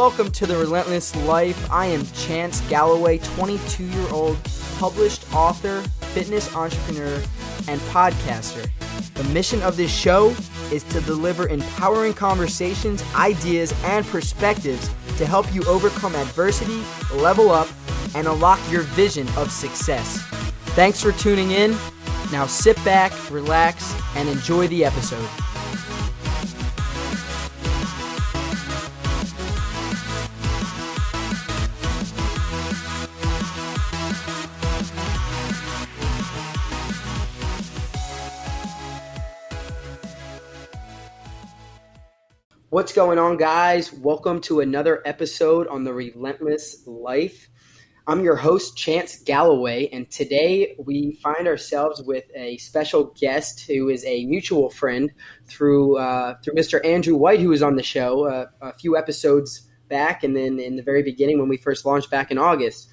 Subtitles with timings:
[0.00, 1.70] welcome to The Relentless Life.
[1.70, 4.38] I am Chance Galloway, 22 year old
[4.78, 5.82] published author,
[6.14, 7.22] fitness entrepreneur,
[7.68, 8.66] and podcaster.
[9.12, 10.34] The mission of this show
[10.72, 16.82] is to deliver empowering conversations, ideas, and perspectives to help you overcome adversity,
[17.14, 17.68] level up,
[18.14, 20.16] and unlock your vision of success.
[20.74, 21.76] Thanks for tuning in.
[22.32, 25.28] Now sit back, relax, and enjoy the episode.
[42.80, 43.92] What's going on, guys?
[43.92, 47.50] Welcome to another episode on the Relentless Life.
[48.06, 53.90] I'm your host, Chance Galloway, and today we find ourselves with a special guest who
[53.90, 55.12] is a mutual friend
[55.44, 56.82] through uh, through Mr.
[56.82, 60.76] Andrew White, who was on the show uh, a few episodes back, and then in
[60.76, 62.88] the very beginning when we first launched back in August.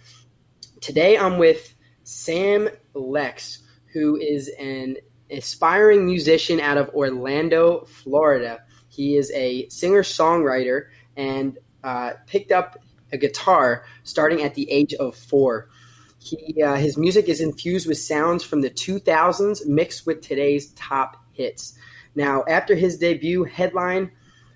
[0.82, 3.60] Today, I'm with Sam Lex,
[3.94, 4.98] who is an
[5.32, 8.60] aspiring musician out of Orlando, Florida.
[8.98, 12.80] He is a singer songwriter and uh, picked up
[13.12, 15.70] a guitar starting at the age of four.
[16.18, 21.24] He, uh, his music is infused with sounds from the 2000s mixed with today's top
[21.32, 21.78] hits.
[22.16, 24.10] Now, after his debut headline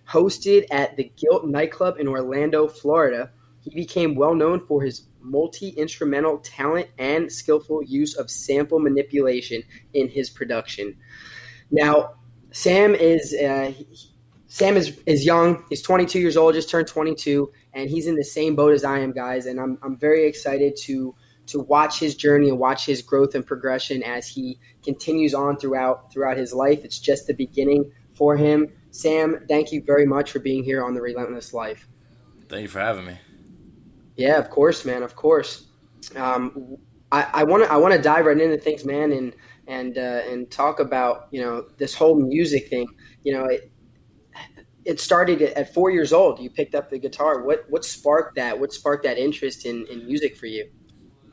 [0.10, 5.70] hosted at the Gilt nightclub in Orlando, Florida, he became well known for his multi
[5.70, 9.62] instrumental talent and skillful use of sample manipulation
[9.94, 10.98] in his production.
[11.70, 12.16] Now,
[12.52, 13.72] Sam is uh,
[14.52, 15.64] Sam is is young.
[15.70, 19.00] He's 22 years old, just turned 22, and he's in the same boat as I
[19.00, 19.46] am, guys.
[19.46, 21.16] And I'm I'm very excited to
[21.48, 26.12] to watch his journey and watch his growth and progression as he continues on throughout
[26.12, 26.84] throughout his life.
[26.84, 28.68] It's just the beginning for him.
[28.92, 31.88] Sam, thank you very much for being here on the Relentless Life.
[32.50, 33.18] Thank you for having me.
[34.18, 35.02] Yeah, of course, man.
[35.02, 35.68] Of course.
[36.18, 36.76] Um,
[37.14, 39.34] I want to I want to dive right into things, man, and
[39.68, 42.88] and uh, and talk about you know this whole music thing.
[43.24, 43.71] You know, it,
[44.86, 46.40] it started at four years old.
[46.40, 47.44] You picked up the guitar.
[47.44, 48.60] What what sparked that?
[48.60, 50.70] What sparked that interest in, in music for you?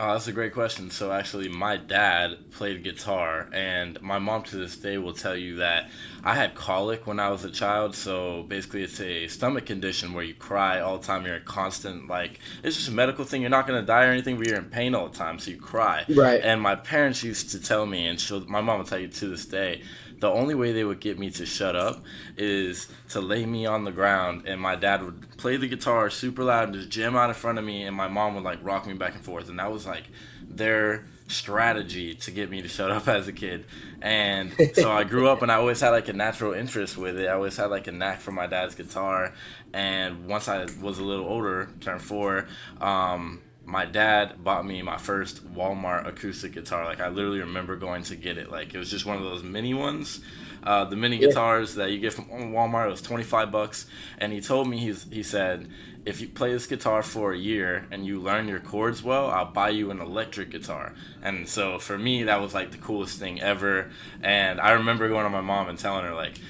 [0.00, 0.90] Oh, that's a great question.
[0.92, 5.56] So actually, my dad played guitar, and my mom to this day will tell you
[5.56, 5.90] that
[6.22, 7.96] I had colic when I was a child.
[7.96, 11.26] So basically, it's a stomach condition where you cry all the time.
[11.26, 13.40] You're in constant like it's just a medical thing.
[13.40, 15.56] You're not gonna die or anything, but you're in pain all the time, so you
[15.56, 16.04] cry.
[16.08, 16.40] Right.
[16.44, 19.28] And my parents used to tell me, and she'll, my mom will tell you to
[19.28, 19.82] this day
[20.20, 22.02] the only way they would get me to shut up
[22.36, 26.42] is to lay me on the ground and my dad would play the guitar super
[26.44, 28.86] loud and just jam out in front of me and my mom would like rock
[28.86, 30.04] me back and forth and that was like
[30.48, 33.64] their strategy to get me to shut up as a kid.
[34.00, 37.28] And so i grew up and i always had like a natural interest with it.
[37.28, 39.34] I always had like a knack for my dad's guitar
[39.72, 42.46] and once i was a little older turned four
[42.80, 46.86] um, my dad bought me my first Walmart acoustic guitar.
[46.86, 48.50] Like I literally remember going to get it.
[48.50, 50.20] Like it was just one of those mini ones,
[50.62, 51.28] uh, the mini yeah.
[51.28, 52.86] guitars that you get from Walmart.
[52.86, 53.86] It was twenty five bucks,
[54.16, 55.68] and he told me he's he said
[56.06, 59.52] if you play this guitar for a year and you learn your chords well, I'll
[59.52, 60.94] buy you an electric guitar.
[61.22, 63.90] And so for me, that was like the coolest thing ever.
[64.22, 66.40] And I remember going to my mom and telling her like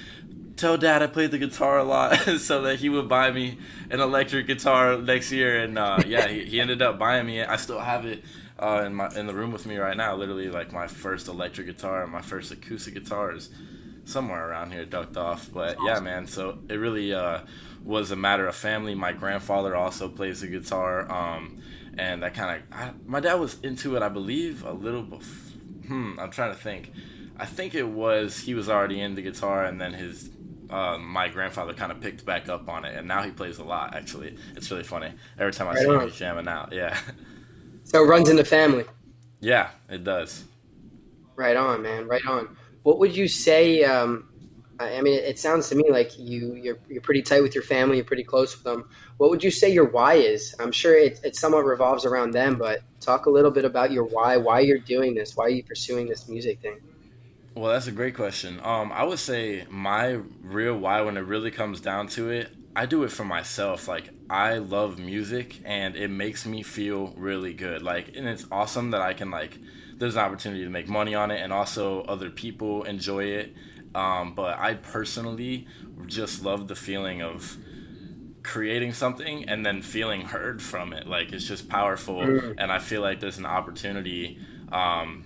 [0.59, 3.57] tell dad I played the guitar a lot so that he would buy me
[3.89, 5.61] an electric guitar next year.
[5.63, 7.41] And uh, yeah, he, he, ended up buying me.
[7.41, 8.23] I still have it
[8.59, 10.15] uh, in my in the room with me right now.
[10.15, 13.49] Literally, like my first electric guitar and my first acoustic guitar is
[14.05, 15.49] somewhere around here ducked off.
[15.51, 15.85] But awesome.
[15.85, 16.27] yeah, man.
[16.27, 17.41] So it really uh,
[17.83, 18.95] was a matter of family.
[18.95, 21.09] My grandfather also plays the guitar.
[21.11, 21.61] Um,
[21.97, 25.03] and that kind of, my dad was into it, I believe, a little.
[25.03, 26.91] Bef- hmm, I'm trying to think.
[27.37, 30.29] I think it was he was already into guitar, and then his
[30.69, 33.63] uh, my grandfather kind of picked back up on it, and now he plays a
[33.63, 33.95] lot.
[33.95, 35.11] Actually, it's really funny.
[35.37, 35.95] Every time I right see on.
[35.95, 36.71] him, he's jamming out.
[36.71, 36.97] Yeah.
[37.85, 38.85] So it runs in the family.
[39.39, 40.43] Yeah, it does.
[41.35, 42.07] Right on, man.
[42.07, 42.55] Right on.
[42.83, 43.83] What would you say?
[43.83, 44.29] Um,
[44.79, 47.97] I mean, it sounds to me like you you're you're pretty tight with your family.
[47.97, 48.89] You're pretty close with them.
[49.17, 50.55] What would you say your why is?
[50.59, 54.03] I'm sure it, it somewhat revolves around them, but talk a little bit about your
[54.03, 54.37] why.
[54.37, 55.35] Why you're doing this?
[55.35, 56.79] Why are you pursuing this music thing?
[57.55, 58.59] Well, that's a great question.
[58.63, 62.85] Um, I would say my real why, when it really comes down to it, I
[62.85, 63.87] do it for myself.
[63.87, 67.81] Like I love music, and it makes me feel really good.
[67.81, 69.57] Like, and it's awesome that I can like.
[69.97, 73.53] There's an opportunity to make money on it, and also other people enjoy it.
[73.95, 75.67] Um, but I personally
[76.05, 77.57] just love the feeling of
[78.43, 81.07] creating something and then feeling heard from it.
[81.07, 82.55] Like it's just powerful, mm.
[82.57, 84.39] and I feel like there's an opportunity
[84.71, 85.25] um,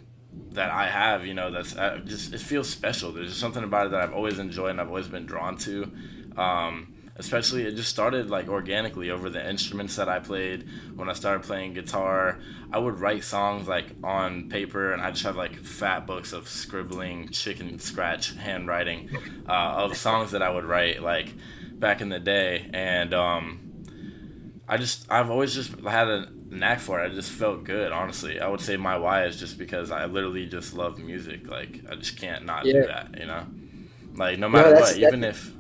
[0.52, 3.12] that I have, you know, that's uh, just it feels special.
[3.12, 5.92] There's just something about it that I've always enjoyed and I've always been drawn to.
[6.38, 10.68] Um, especially it just started like organically over the instruments that I played.
[10.96, 12.40] When I started playing guitar,
[12.72, 16.48] I would write songs like on paper, and I just have like fat books of
[16.48, 19.10] scribbling, chicken scratch handwriting
[19.48, 21.34] uh, of songs that I would write like
[21.74, 23.74] back in the day, and um,
[24.68, 27.12] I just I've always just had a knack for it.
[27.12, 28.40] I just felt good, honestly.
[28.40, 31.48] I would say my why is just because I literally just love music.
[31.48, 32.74] Like I just can't not yeah.
[32.74, 33.46] do that, you know.
[34.16, 35.52] Like no matter no, what, even if.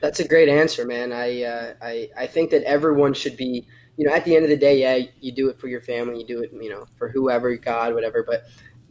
[0.00, 1.12] That's a great answer, man.
[1.12, 4.50] I, uh, I I think that everyone should be, you know, at the end of
[4.50, 7.08] the day, yeah, you do it for your family, you do it, you know, for
[7.08, 8.22] whoever, God, whatever.
[8.22, 8.44] But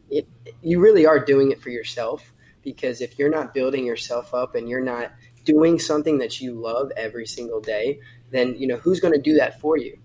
[0.09, 0.27] it,
[0.61, 2.33] you really are doing it for yourself
[2.63, 5.11] because if you're not building yourself up and you're not
[5.45, 7.99] doing something that you love every single day,
[8.35, 9.97] then you know who's going to do that for you.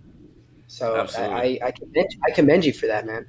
[0.66, 3.26] So I, I, commend, I commend you for that, man.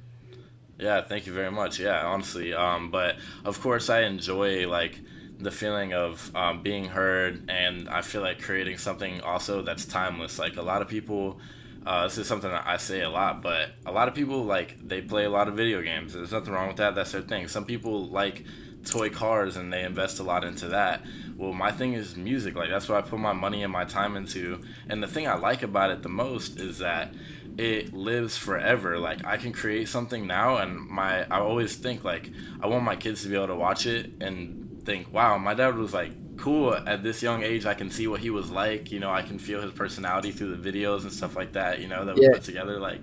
[0.78, 1.80] Yeah, thank you very much.
[1.80, 5.00] Yeah, honestly, um, but of course I enjoy like
[5.38, 10.38] the feeling of um, being heard, and I feel like creating something also that's timeless.
[10.38, 11.40] Like a lot of people.
[11.84, 14.76] Uh, this is something that I say a lot, but a lot of people like
[14.86, 16.12] they play a lot of video games.
[16.12, 16.94] There's nothing wrong with that.
[16.94, 17.48] That's their thing.
[17.48, 18.44] Some people like
[18.84, 21.02] toy cars and they invest a lot into that.
[21.42, 22.54] Well, my thing is music.
[22.54, 24.62] Like that's what I put my money and my time into.
[24.88, 27.12] And the thing I like about it the most is that
[27.58, 28.96] it lives forever.
[29.00, 32.30] Like I can create something now and my I always think like
[32.60, 35.74] I want my kids to be able to watch it and think, "Wow, my dad
[35.76, 37.66] was like cool at this young age.
[37.66, 38.92] I can see what he was like.
[38.92, 41.88] You know, I can feel his personality through the videos and stuff like that, you
[41.88, 43.02] know, that we put together like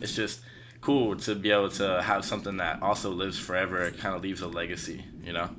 [0.00, 0.40] it's just
[0.80, 3.80] cool to be able to have something that also lives forever.
[3.82, 5.50] It kind of leaves a legacy, you know.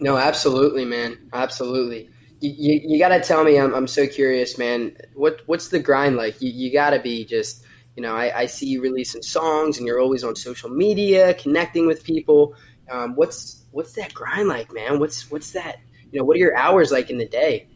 [0.00, 2.10] No, absolutely, man, absolutely.
[2.40, 3.58] You, you, you got to tell me.
[3.58, 4.96] I'm, I'm so curious, man.
[5.14, 6.40] What what's the grind like?
[6.40, 7.64] You, you got to be just,
[7.96, 8.14] you know.
[8.14, 12.54] I, I see you releasing songs, and you're always on social media, connecting with people.
[12.88, 15.00] Um, what's what's that grind like, man?
[15.00, 15.80] What's what's that?
[16.12, 17.66] You know, what are your hours like in the day?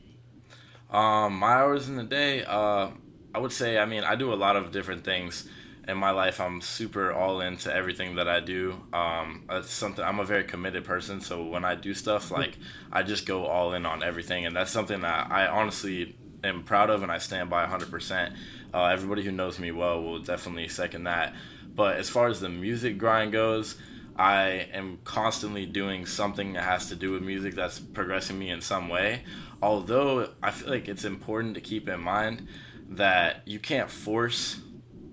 [0.90, 2.90] Um, my hours in the day, uh,
[3.34, 5.48] I would say, I mean, I do a lot of different things
[5.88, 8.81] in my life, I'm super all into everything that I do.
[8.93, 12.56] Um, it's something I'm a very committed person, so when I do stuff, like
[12.93, 16.14] I just go all in on everything, and that's something that I honestly
[16.44, 18.34] am proud of, and I stand by 100%.
[18.73, 21.34] Uh, everybody who knows me well will definitely second that.
[21.75, 23.76] But as far as the music grind goes,
[24.17, 28.61] I am constantly doing something that has to do with music that's progressing me in
[28.61, 29.25] some way.
[29.62, 32.46] Although I feel like it's important to keep in mind
[32.90, 34.61] that you can't force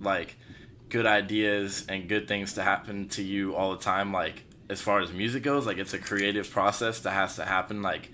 [0.02, 0.38] like
[0.90, 5.02] good ideas and good things to happen to you all the time like as far
[5.02, 8.12] as music goes like it's a creative process that has to happen like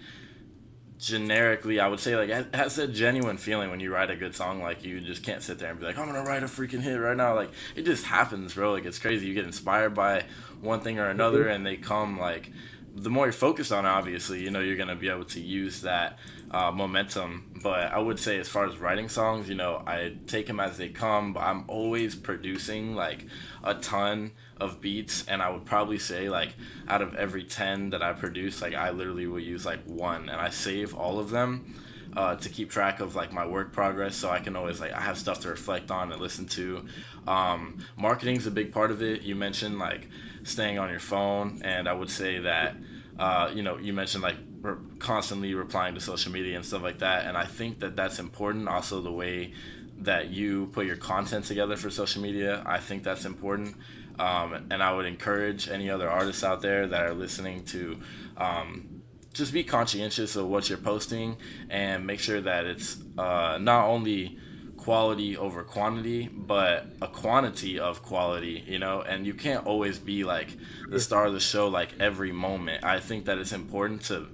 [0.98, 4.34] generically i would say like it has a genuine feeling when you write a good
[4.34, 6.82] song like you just can't sit there and be like i'm gonna write a freaking
[6.82, 10.24] hit right now like it just happens bro like it's crazy you get inspired by
[10.62, 11.52] one thing or another mm-hmm.
[11.52, 12.52] and they come like
[12.96, 16.18] the more you're focused on obviously you know you're gonna be able to use that
[16.52, 17.52] uh, momentum.
[17.62, 20.78] But I would say, as far as writing songs, you know, I take them as
[20.78, 21.34] they come.
[21.34, 23.26] But I'm always producing like
[23.64, 26.56] a ton of beats, and I would probably say like
[26.88, 30.40] out of every ten that I produce, like I literally will use like one, and
[30.40, 31.76] I save all of them.
[32.16, 35.02] Uh, to keep track of like my work progress so i can always like i
[35.02, 36.86] have stuff to reflect on and listen to
[37.28, 40.08] um, marketing is a big part of it you mentioned like
[40.46, 42.76] staying on your phone and i would say that
[43.20, 47.00] uh, you know you mentioned like re- constantly replying to social media and stuff like
[47.00, 47.26] that.
[47.26, 48.68] And I think that that's important.
[48.68, 49.54] Also, the way
[50.00, 53.78] that you put your content together for social media, I think that's important.
[54.20, 58.00] Um, and I would encourage any other artists out there that are listening to
[58.38, 59.02] um,
[59.34, 61.38] just be conscientious of what you're posting
[61.70, 64.38] and make sure that it's uh, not only
[64.86, 70.24] quality over quantity, but a quantity of quality, you know, and you can't always be
[70.24, 70.56] like
[70.90, 72.84] the star of the show like every moment.
[72.84, 74.28] I think that it's important to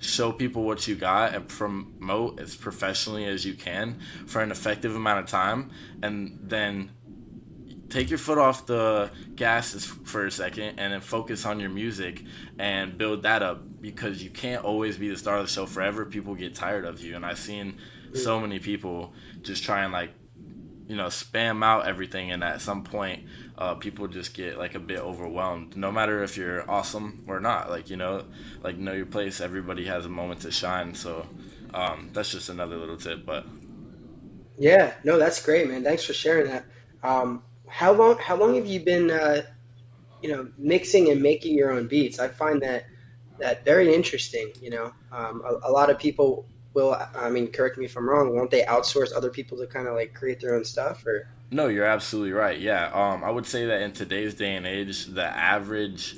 [0.00, 4.96] show people what you got and promote as professionally as you can for an effective
[4.96, 5.72] amount of time
[6.02, 6.90] and then
[7.90, 12.24] take your foot off the gas for a second and then focus on your music
[12.58, 16.06] and build that up because you can't always be the star of the show forever.
[16.06, 17.76] People get tired of you and i've seen
[18.14, 19.12] so many people
[19.42, 20.10] just try and like
[20.86, 23.24] you know spam out everything and at some point
[23.58, 27.68] uh, people just get like a bit overwhelmed no matter if you're awesome or not
[27.68, 28.24] like you know
[28.62, 31.26] like know your place everybody has a moment to shine so
[31.74, 33.44] um, that's just another little tip but
[34.56, 36.64] yeah no that's great man thanks for sharing that.
[37.02, 39.42] Um, how long how long have you been uh,
[40.22, 42.18] you know mixing and making your own beats?
[42.18, 42.86] I find that
[43.38, 47.78] that very interesting you know um, a, a lot of people will I mean, correct
[47.78, 48.34] me if I'm wrong.
[48.34, 51.04] Won't they outsource other people to kind of like create their own stuff?
[51.06, 52.58] Or no, you're absolutely right.
[52.58, 56.16] Yeah, um, I would say that in today's day and age, the average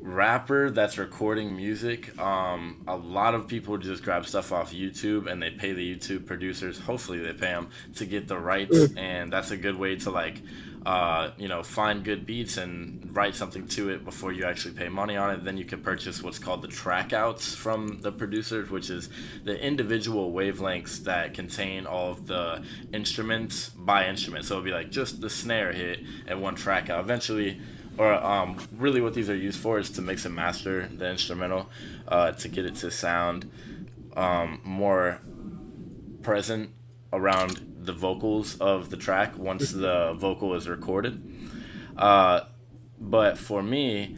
[0.00, 5.42] rapper that's recording music, um, a lot of people just grab stuff off YouTube and
[5.42, 6.78] they pay the YouTube producers.
[6.78, 8.98] Hopefully, they pay them to get the rights, mm.
[8.98, 10.40] and that's a good way to like,
[10.86, 14.88] uh, you know, find good beats and write something to it before you actually pay
[14.88, 15.44] money on it.
[15.44, 19.08] Then you can purchase what's called the track outs from the producers, which is
[19.44, 22.62] the individual wavelengths that contain all of the
[22.92, 24.44] instruments by instrument.
[24.44, 27.00] So it'll be like just the snare hit and one track out.
[27.00, 27.60] Eventually
[27.96, 31.70] or um, really what these are used for is to mix and master the instrumental
[32.08, 33.50] uh, to get it to sound
[34.16, 35.20] um, more
[36.22, 36.70] present
[37.12, 41.22] around the vocals of the track once the vocal is recorded.
[41.96, 42.40] Uh,
[42.98, 44.16] but for me,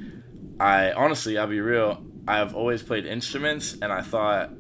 [0.59, 4.51] I honestly, I'll be real, I've always played instruments and I thought,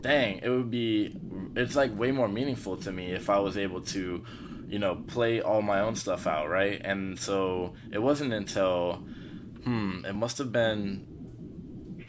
[0.00, 1.16] dang, it would be,
[1.56, 4.24] it's like way more meaningful to me if I was able to
[4.68, 6.80] you know, play all my own stuff out, right?
[6.84, 9.02] And so it wasn't until,
[9.64, 11.06] hmm, it must have been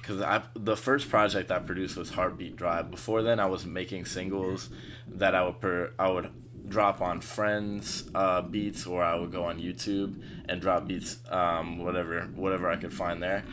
[0.09, 2.89] because I the first project I produced was Heartbeat Drive.
[2.89, 4.69] Before then, I was making singles
[5.07, 6.31] that I would per I would
[6.67, 11.77] drop on friends uh, beats or I would go on YouTube and drop beats um,
[11.77, 13.43] whatever whatever I could find there.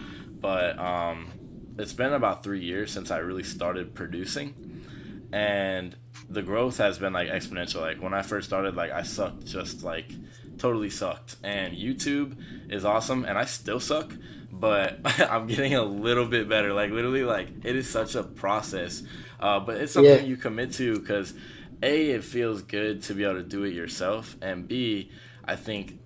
[0.41, 1.29] But um,
[1.79, 4.83] it's been about three years since I really started producing,
[5.33, 5.95] and
[6.31, 7.83] the growth has been like exponential.
[7.83, 10.11] Like when I first started, like I sucked, just like
[10.57, 11.37] totally sucked.
[11.45, 12.39] And YouTube
[12.71, 14.15] is awesome, and I still suck,
[14.59, 16.73] but I'm getting a little bit better.
[16.73, 19.03] Like literally, like it is such a process,
[19.41, 20.23] uh, but it's something yeah.
[20.23, 21.35] you commit to because
[21.83, 25.11] a it feels good to be able to do it yourself, and b
[25.45, 26.01] I think,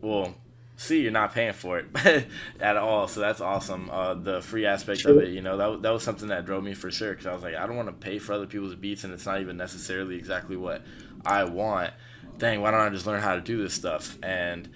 [0.00, 0.34] well,
[0.78, 2.26] see you're not paying for it
[2.60, 5.90] at all so that's awesome uh, the free aspect of it you know that, that
[5.90, 7.92] was something that drove me for sure because i was like i don't want to
[7.92, 10.82] pay for other people's beats and it's not even necessarily exactly what
[11.26, 11.92] i want
[12.38, 14.68] dang why don't i just learn how to do this stuff and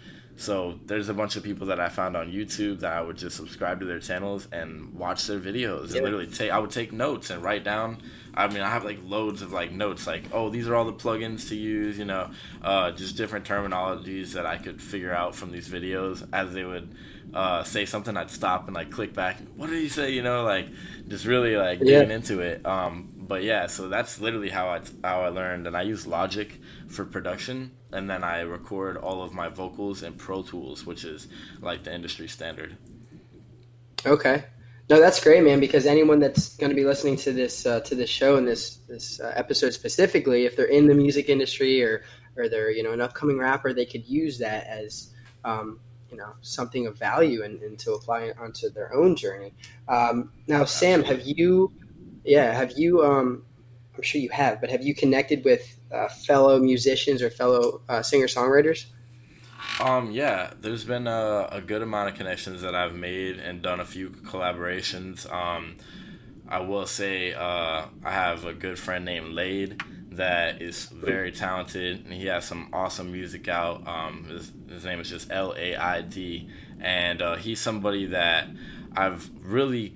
[0.42, 3.36] so there's a bunch of people that I found on YouTube that I would just
[3.36, 5.96] subscribe to their channels and watch their videos yeah.
[5.96, 7.98] and literally take I would take notes and write down
[8.34, 10.92] I mean, I have like loads of like notes, like, oh, these are all the
[10.92, 12.30] plugins to use, you know,
[12.62, 16.94] uh, just different terminologies that I could figure out from these videos as they would
[17.34, 18.16] uh, say something.
[18.16, 19.38] I'd stop and like click back.
[19.56, 20.12] What did he say?
[20.12, 20.68] You know, like
[21.08, 22.64] just really like getting into it.
[22.64, 26.60] Um, but yeah, so that's literally how I how I learned, and I use Logic
[26.88, 31.28] for production, and then I record all of my vocals in Pro Tools, which is
[31.60, 32.76] like the industry standard.
[34.04, 34.44] Okay.
[34.90, 35.60] No, that's great, man.
[35.60, 38.78] Because anyone that's going to be listening to this uh, to this show and this
[38.88, 42.02] this uh, episode specifically, if they're in the music industry or
[42.36, 45.14] or they're you know an upcoming rapper, they could use that as
[45.44, 45.78] um,
[46.10, 49.54] you know something of value and, and to apply it onto their own journey.
[49.88, 51.72] Um, now, Sam, have you?
[52.24, 53.04] Yeah, have you?
[53.04, 53.44] Um,
[53.96, 58.02] I'm sure you have, but have you connected with uh, fellow musicians or fellow uh,
[58.02, 58.86] singer songwriters?
[59.80, 63.80] Um, yeah, there's been a, a, good amount of connections that I've made and done
[63.80, 65.32] a few collaborations.
[65.32, 65.76] Um,
[66.48, 72.04] I will say uh, I have a good friend named Lade that is very talented
[72.04, 73.86] and he has some awesome music out.
[73.86, 76.48] Um, his, his name is just L A I D,
[76.80, 78.48] and uh, he's somebody that
[78.94, 79.94] I've really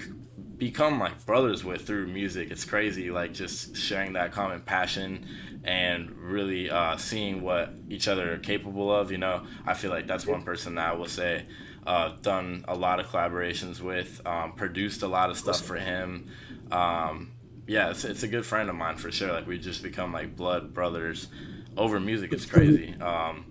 [0.59, 2.51] become like brothers with through music.
[2.51, 5.27] It's crazy, like just sharing that common passion
[5.65, 9.11] and really uh, seeing what each other are capable of.
[9.11, 11.45] You know, I feel like that's one person that I will say
[11.87, 16.31] uh, done a lot of collaborations with, um, produced a lot of stuff for him.
[16.71, 17.33] Um,
[17.67, 19.33] yeah, it's, it's a good friend of mine for sure.
[19.33, 21.29] Like we just become like blood brothers
[21.77, 22.33] over music.
[22.33, 22.95] It's crazy.
[23.01, 23.45] Um,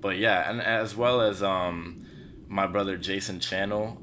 [0.00, 2.06] but yeah, and as well as um,
[2.46, 4.00] my brother Jason Channel.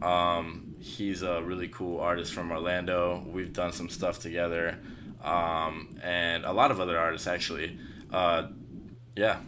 [0.85, 3.25] He's a really cool artist from Orlando.
[3.27, 4.77] We've done some stuff together
[5.23, 7.77] um, and a lot of other artists actually.
[8.13, 8.49] Uh,
[9.15, 9.39] yeah.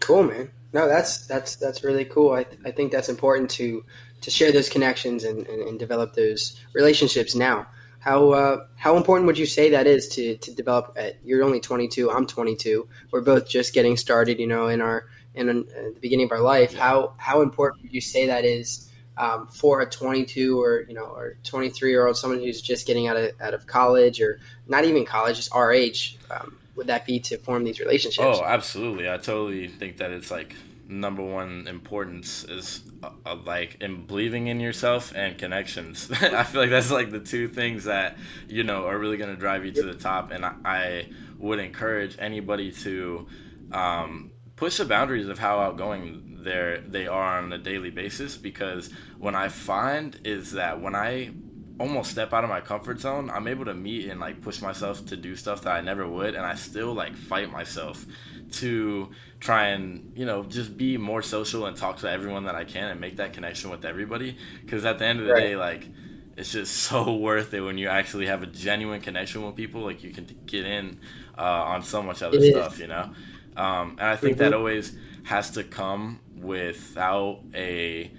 [0.00, 0.50] Cool, man.
[0.72, 2.32] No, that's that's that's really cool.
[2.32, 3.84] I, th- I think that's important to
[4.22, 7.68] to share those connections and, and, and develop those relationships now.
[8.00, 10.94] How uh, how important would you say that is to, to develop?
[10.96, 12.10] At, you're only 22.
[12.10, 12.88] I'm 22.
[13.12, 14.40] We're both just getting started.
[14.40, 16.74] You know, in our in, in the beginning of our life.
[16.74, 21.04] How how important would you say that is um, for a 22 or you know
[21.04, 24.84] or 23 year old someone who's just getting out of out of college or not
[24.84, 28.38] even college just our age um, would that be to form these relationships?
[28.38, 29.10] Oh absolutely.
[29.10, 30.54] I totally think that it's like
[30.88, 36.10] number one importance is uh, uh, like in believing in yourself and connections.
[36.20, 38.16] I feel like that's like the two things that
[38.48, 41.08] you know are really going to drive you to the top and i, I
[41.38, 43.26] would encourage anybody to
[43.72, 48.90] um, push the boundaries of how outgoing they they are on a daily basis because
[49.18, 51.30] what I find is that when I
[51.78, 55.04] almost step out of my comfort zone, I'm able to meet and like push myself
[55.06, 58.06] to do stuff that I never would, and I still like fight myself
[58.52, 59.10] to
[59.40, 62.88] try and you know just be more social and talk to everyone that I can
[62.88, 64.36] and make that connection with everybody.
[64.64, 65.40] Because at the end of the right.
[65.40, 65.88] day, like
[66.36, 69.82] it's just so worth it when you actually have a genuine connection with people.
[69.82, 70.98] Like you can get in
[71.36, 72.80] uh, on so much other it stuff, is.
[72.80, 73.10] you know.
[73.56, 74.44] Um, and I think mm-hmm.
[74.44, 74.96] that always
[75.26, 78.10] has to come without a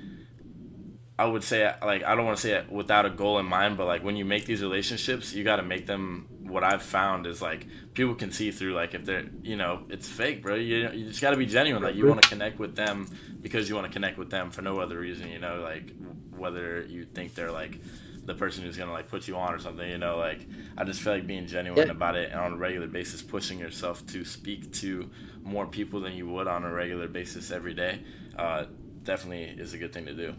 [1.17, 3.77] I would say like I don't want to say it without a goal in mind,
[3.77, 6.27] but like when you make these relationships, you got to make them.
[6.47, 10.07] What I've found is like people can see through like if they're you know it's
[10.07, 10.55] fake, bro.
[10.55, 11.81] You you just got to be genuine.
[11.81, 13.07] Like you want to connect with them
[13.41, 15.29] because you want to connect with them for no other reason.
[15.29, 15.93] You know, like
[16.35, 17.79] whether you think they're like
[18.27, 19.89] the person who's gonna like put you on or something.
[19.89, 20.45] You know, like
[20.77, 21.91] I just feel like being genuine yeah.
[21.91, 25.09] about it and on a regular basis, pushing yourself to speak to
[25.47, 28.01] more people than you would on a regular basis every day.
[28.37, 28.65] Uh,
[29.03, 30.35] definitely is a good thing to do.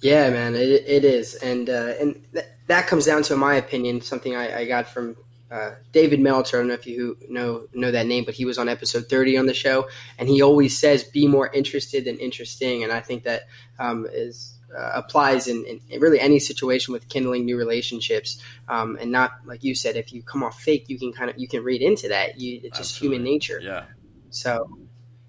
[0.00, 3.54] Yeah, man, it, it is, and uh, and th- that comes down to, in my
[3.54, 5.16] opinion, something I, I got from
[5.50, 6.58] uh, David Meltzer.
[6.58, 9.38] I don't know if you know know that name, but he was on episode thirty
[9.38, 9.88] on the show,
[10.18, 13.42] and he always says, "Be more interested than interesting," and I think that
[13.78, 19.10] um, is uh, applies in, in, really any situation with kindling new relationships, um, and
[19.10, 21.62] not like you said, if you come off fake, you can kind of you can
[21.62, 22.40] read into that.
[22.40, 23.16] You, it's just Absolutely.
[23.16, 23.60] human nature.
[23.62, 23.84] Yeah.
[24.30, 24.78] So,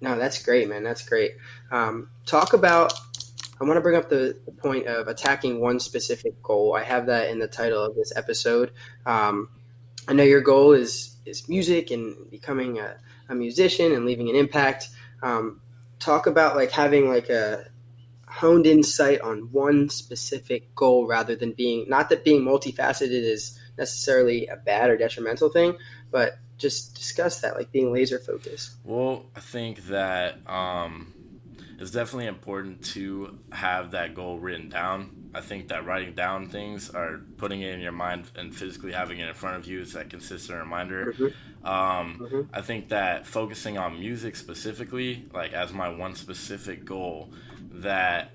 [0.00, 0.82] no, that's great, man.
[0.82, 1.32] That's great.
[1.70, 2.92] Um, talk about
[3.60, 6.76] I want to bring up the, the, point of attacking one specific goal.
[6.76, 8.70] I have that in the title of this episode.
[9.06, 9.48] Um,
[10.06, 12.96] I know your goal is is music and becoming a,
[13.28, 14.88] a musician and leaving an impact.
[15.22, 15.60] Um,
[15.98, 17.64] talk about like having like a
[18.36, 24.46] honed insight on one specific goal rather than being not that being multifaceted is necessarily
[24.46, 25.74] a bad or detrimental thing,
[26.10, 28.72] but just discuss that like being laser focused.
[28.84, 31.14] Well, I think that um,
[31.78, 35.30] it's definitely important to have that goal written down.
[35.34, 39.18] I think that writing down things or putting it in your mind and physically having
[39.18, 41.14] it in front of you is that consistent reminder.
[41.14, 41.66] Mm-hmm.
[41.66, 42.40] Um, mm-hmm.
[42.52, 47.30] I think that focusing on music specifically, like as my one specific goal,
[47.82, 48.32] that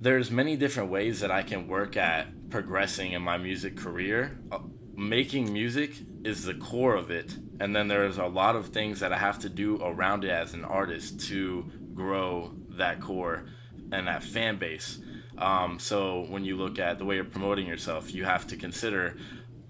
[0.00, 4.38] there's many different ways that I can work at progressing in my music career.
[4.50, 4.58] Uh,
[4.94, 5.92] making music
[6.24, 9.38] is the core of it, and then there's a lot of things that I have
[9.40, 13.46] to do around it as an artist to grow that core
[13.92, 14.98] and that fan base.
[15.38, 19.16] Um, so when you look at the way you're promoting yourself, you have to consider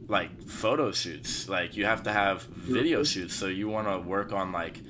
[0.08, 1.48] like photo shoots.
[1.48, 3.04] Like you have to have video mm-hmm.
[3.04, 3.34] shoots.
[3.34, 4.80] So you want to work on like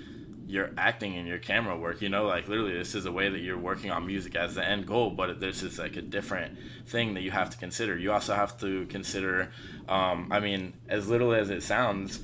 [0.47, 2.01] your acting and your camera work.
[2.01, 4.65] You know, like literally, this is a way that you're working on music as the
[4.65, 5.11] end goal.
[5.11, 7.99] But this is like a different thing that you have to consider.
[7.99, 9.51] You also have to consider.
[9.89, 12.21] Um, I mean, as little as it sounds,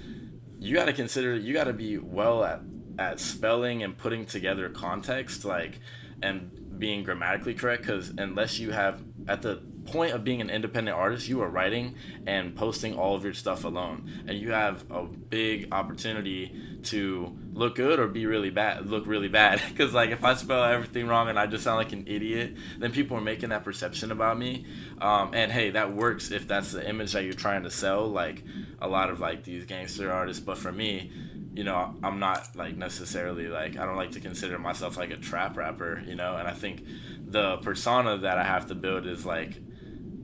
[0.59, 1.35] you got to consider.
[1.37, 2.61] You got to be well at
[2.99, 5.81] at spelling and putting together context like
[6.23, 10.97] and being grammatically correct because unless you have at the point of being an independent
[10.97, 11.95] artist you are writing
[12.27, 14.11] and posting all of your stuff alone.
[14.27, 19.29] And you have a big opportunity to look good or be really bad look really
[19.29, 19.61] bad.
[19.73, 22.93] Because like if i spell everything wrong and i just sound like an idiot then
[22.93, 24.67] people are making that perception about me.
[25.01, 28.43] Um, and hey that works if that's the image that you're trying to sell like
[28.81, 30.43] a lot of like these gangster artists.
[30.43, 31.11] But for me
[31.55, 35.17] you know, I'm not like necessarily like I don't like to consider myself like a
[35.17, 36.83] trap rapper, you know, and I think
[37.27, 39.61] the persona that I have to build is like,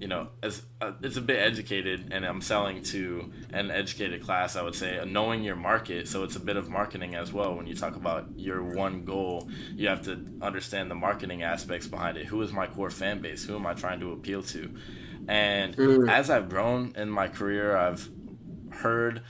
[0.00, 4.56] you know, as uh, it's a bit educated, and I'm selling to an educated class.
[4.56, 7.54] I would say knowing your market, so it's a bit of marketing as well.
[7.54, 12.16] When you talk about your one goal, you have to understand the marketing aspects behind
[12.16, 12.26] it.
[12.26, 13.44] Who is my core fan base?
[13.44, 14.74] Who am I trying to appeal to?
[15.26, 16.10] And mm.
[16.10, 18.08] as I've grown in my career, I've
[18.70, 19.22] heard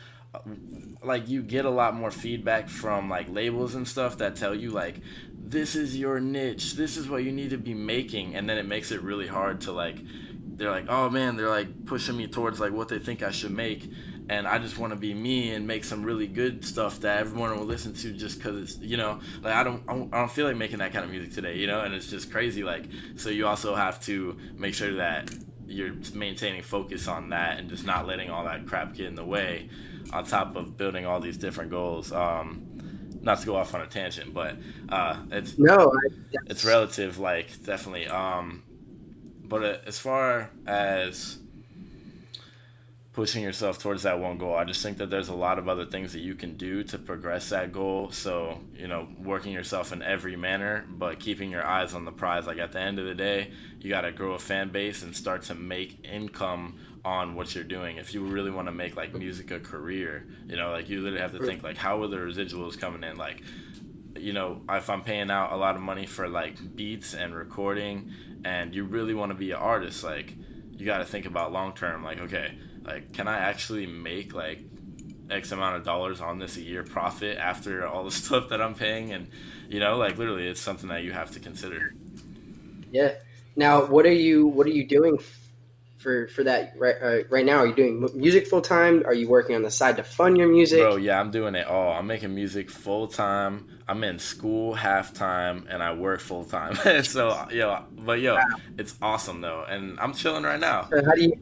[1.02, 4.70] like you get a lot more feedback from like labels and stuff that tell you
[4.70, 5.00] like
[5.32, 8.66] this is your niche this is what you need to be making and then it
[8.66, 9.96] makes it really hard to like
[10.58, 13.50] they're like oh man they're like pushing me towards like what they think i should
[13.50, 13.90] make
[14.28, 17.56] and i just want to be me and make some really good stuff that everyone
[17.58, 20.56] will listen to just because it's you know like i don't i don't feel like
[20.56, 22.84] making that kind of music today you know and it's just crazy like
[23.16, 25.30] so you also have to make sure that
[25.66, 29.24] you're maintaining focus on that and just not letting all that crap get in the
[29.24, 29.68] way
[30.12, 32.12] on top of building all these different goals.
[32.12, 32.64] Um,
[33.20, 34.56] not to go off on a tangent, but
[34.88, 35.92] uh, it's no,
[36.46, 38.06] it's relative, like definitely.
[38.06, 38.62] Um,
[39.48, 41.38] but uh, as far as
[43.12, 45.84] pushing yourself towards that one goal, I just think that there's a lot of other
[45.84, 48.12] things that you can do to progress that goal.
[48.12, 52.46] So you know, working yourself in every manner, but keeping your eyes on the prize.
[52.46, 55.16] Like at the end of the day, you got to grow a fan base and
[55.16, 57.96] start to make income on what you're doing.
[57.96, 61.20] If you really want to make like music a career, you know, like you literally
[61.20, 63.16] have to think like how are the residuals coming in?
[63.16, 63.42] Like,
[64.16, 68.12] you know, if I'm paying out a lot of money for like beats and recording,
[68.44, 70.34] and you really want to be an artist, like
[70.72, 72.04] you got to think about long term.
[72.04, 74.60] Like, okay, like can I actually make like
[75.30, 78.74] X amount of dollars on this a year profit after all the stuff that I'm
[78.74, 79.12] paying?
[79.12, 79.28] And
[79.68, 81.94] you know, like literally, it's something that you have to consider.
[82.90, 83.14] Yeah.
[83.56, 85.18] Now, what are you what are you doing
[85.98, 87.58] for for that right uh, right now?
[87.58, 89.02] Are you doing music full time?
[89.04, 90.80] Are you working on the side to fund your music?
[90.80, 91.92] Bro, yeah, I'm doing it all.
[91.92, 93.77] I'm making music full time.
[93.88, 96.74] I'm in school half time, and I work full time.
[97.04, 98.42] so yo, but yo, wow.
[98.76, 100.88] it's awesome though, and I'm chilling right now.
[100.90, 101.32] So how do you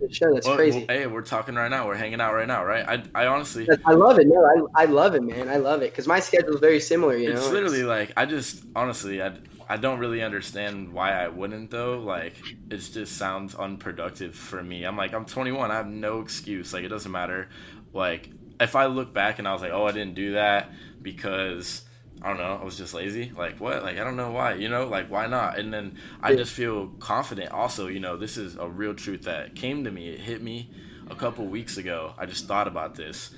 [0.00, 0.32] the show?
[0.32, 0.84] That's well, crazy.
[0.88, 1.88] Well, hey, we're talking right now.
[1.88, 2.86] We're hanging out right now, right?
[3.14, 4.28] I, I honestly, I love it.
[4.28, 5.48] No, I, I love it, man.
[5.48, 7.16] I love it because my schedule is very similar.
[7.16, 9.32] You know, it's literally it's like I just honestly, I
[9.68, 11.98] I don't really understand why I wouldn't though.
[11.98, 12.34] Like
[12.70, 14.84] it just sounds unproductive for me.
[14.84, 15.72] I'm like I'm 21.
[15.72, 16.72] I have no excuse.
[16.72, 17.48] Like it doesn't matter.
[17.92, 20.70] Like if I look back and I was like, oh, I didn't do that
[21.02, 21.82] because
[22.26, 23.30] I don't know, I was just lazy.
[23.36, 23.84] Like what?
[23.84, 24.54] Like I don't know why.
[24.54, 25.60] You know, like why not?
[25.60, 27.52] And then I just feel confident.
[27.52, 30.08] Also, you know, this is a real truth that came to me.
[30.08, 30.68] It hit me
[31.08, 32.14] a couple weeks ago.
[32.18, 33.30] I just thought about this.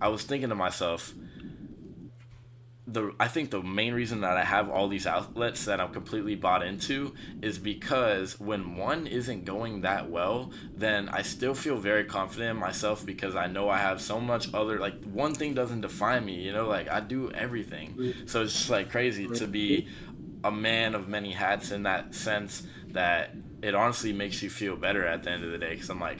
[0.00, 1.12] I was thinking to myself
[2.92, 6.34] the I think the main reason that I have all these outlets that I'm completely
[6.34, 12.04] bought into is because when one isn't going that well, then I still feel very
[12.04, 15.82] confident in myself because I know I have so much other like one thing doesn't
[15.82, 17.98] define me, you know, like I do everything.
[18.26, 19.88] So it's just like crazy to be
[20.42, 25.06] a man of many hats in that sense that it honestly makes you feel better
[25.06, 26.18] at the end of the day cuz I'm like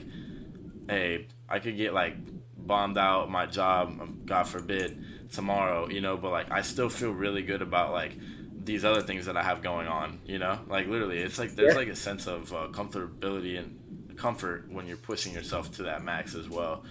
[0.87, 2.15] hey, I could get like
[2.57, 7.11] bombed out my job, um, God forbid tomorrow, you know, but like I still feel
[7.11, 8.13] really good about like
[8.63, 10.59] these other things that I have going on, you know?
[10.67, 11.79] Like literally, it's like there's yeah.
[11.79, 16.35] like a sense of uh, comfortability and comfort when you're pushing yourself to that max
[16.35, 16.83] as well.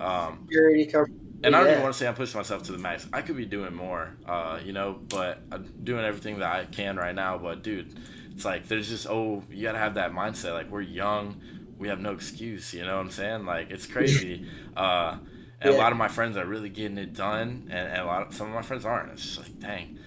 [0.00, 1.24] Um, already comfortable.
[1.44, 1.72] And I don't yeah.
[1.74, 3.06] even want to say I'm pushing myself to the max.
[3.12, 6.96] I could be doing more, uh, you know, but I'm doing everything that I can
[6.96, 7.38] right now.
[7.38, 7.96] But dude,
[8.32, 10.54] it's like there's just oh, you gotta have that mindset.
[10.54, 11.40] Like we're young,
[11.78, 12.74] we have no excuse.
[12.74, 13.44] You know what I'm saying?
[13.46, 14.48] Like it's crazy.
[14.76, 15.18] uh,
[15.60, 15.78] and yeah.
[15.78, 18.34] a lot of my friends are really getting it done, and, and, a lot of
[18.34, 19.12] some of my friends aren't.
[19.12, 19.98] It's just like, dang,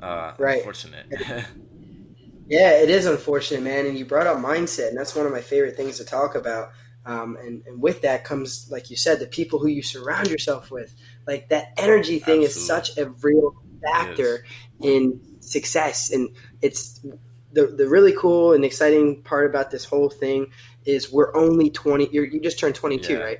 [0.00, 0.58] uh, right.
[0.58, 1.06] unfortunate.
[2.48, 3.86] yeah, it is unfortunate, man.
[3.86, 6.70] And you brought up mindset, and that's one of my favorite things to talk about.
[7.06, 10.70] Um, and, and with that comes, like you said, the people who you surround yourself
[10.70, 10.94] with.
[11.26, 12.46] Like that energy thing Absolutely.
[12.46, 14.44] is such a real factor
[14.80, 16.30] in success, and
[16.62, 17.04] it's
[17.52, 20.50] the the really cool and exciting part about this whole thing
[20.84, 22.08] is we're only twenty.
[22.10, 23.20] you just turned twenty two, yeah.
[23.20, 23.38] right?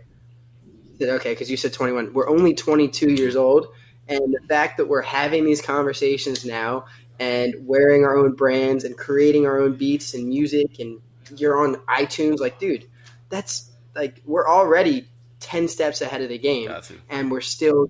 [1.08, 2.12] Okay, because you said 21.
[2.12, 3.68] We're only 22 years old.
[4.08, 6.86] And the fact that we're having these conversations now
[7.18, 11.00] and wearing our own brands and creating our own beats and music and
[11.36, 12.88] you're on iTunes, like, dude,
[13.28, 15.08] that's like, we're already
[15.38, 16.70] 10 steps ahead of the game.
[17.08, 17.88] And we're still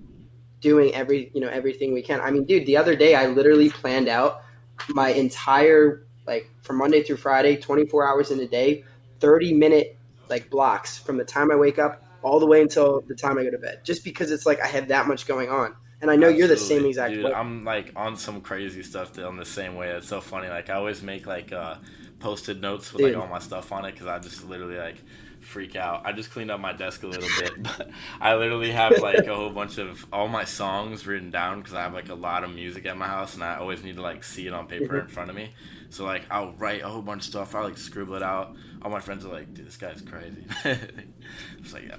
[0.59, 2.21] doing every, you know, everything we can.
[2.21, 4.43] I mean, dude, the other day I literally planned out
[4.89, 8.83] my entire, like, from Monday through Friday, 24 hours in a day,
[9.19, 9.97] 30 minute,
[10.29, 13.43] like, blocks from the time I wake up all the way until the time I
[13.43, 15.75] go to bed, just because it's like I have that much going on.
[16.01, 16.39] And I know Absolutely.
[16.39, 17.33] you're the same exact Dude, way.
[17.33, 19.89] I'm like on some crazy stuff on the same way.
[19.89, 20.49] It's so funny.
[20.49, 21.75] Like I always make like uh,
[22.19, 23.13] posted notes with Dude.
[23.13, 24.95] like all my stuff on it because I just literally like
[25.51, 26.01] freak out.
[26.05, 29.35] I just cleaned up my desk a little bit, but I literally have like a
[29.35, 32.55] whole bunch of all my songs written down because I have like a lot of
[32.55, 35.07] music at my house and I always need to like see it on paper in
[35.07, 35.51] front of me.
[35.89, 37.53] So like I'll write a whole bunch of stuff.
[37.53, 38.55] I'll like scribble it out.
[38.81, 41.97] All my friends are like, "Dude, this guy's crazy." it's like, yeah.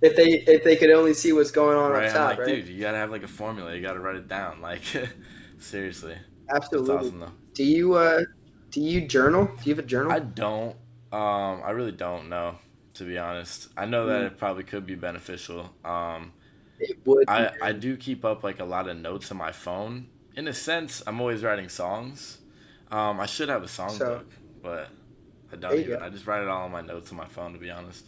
[0.00, 2.46] if they if they could only see what's going on right, up top, like, right?
[2.46, 3.74] Dude, you gotta have like a formula.
[3.74, 4.60] You gotta write it down.
[4.60, 4.82] Like,
[5.58, 6.16] seriously.
[6.48, 6.94] Absolutely.
[6.94, 7.32] Awesome though.
[7.54, 8.22] Do you uh
[8.70, 9.44] do you journal?
[9.44, 10.12] Do you have a journal?
[10.12, 10.74] I don't.
[11.12, 12.56] Um, I really don't know.
[12.94, 14.26] To be honest, I know that mm.
[14.26, 15.70] it probably could be beneficial.
[15.84, 16.32] Um,
[16.78, 17.28] it would.
[17.28, 20.08] I I do keep up like a lot of notes on my phone.
[20.36, 22.38] In a sense, I'm always writing songs.
[22.90, 24.24] Um, I should have a songbook, so,
[24.62, 24.88] but
[25.52, 25.98] I don't even.
[25.98, 26.04] Go.
[26.04, 27.52] I just write it all on my notes on my phone.
[27.52, 28.06] To be honest.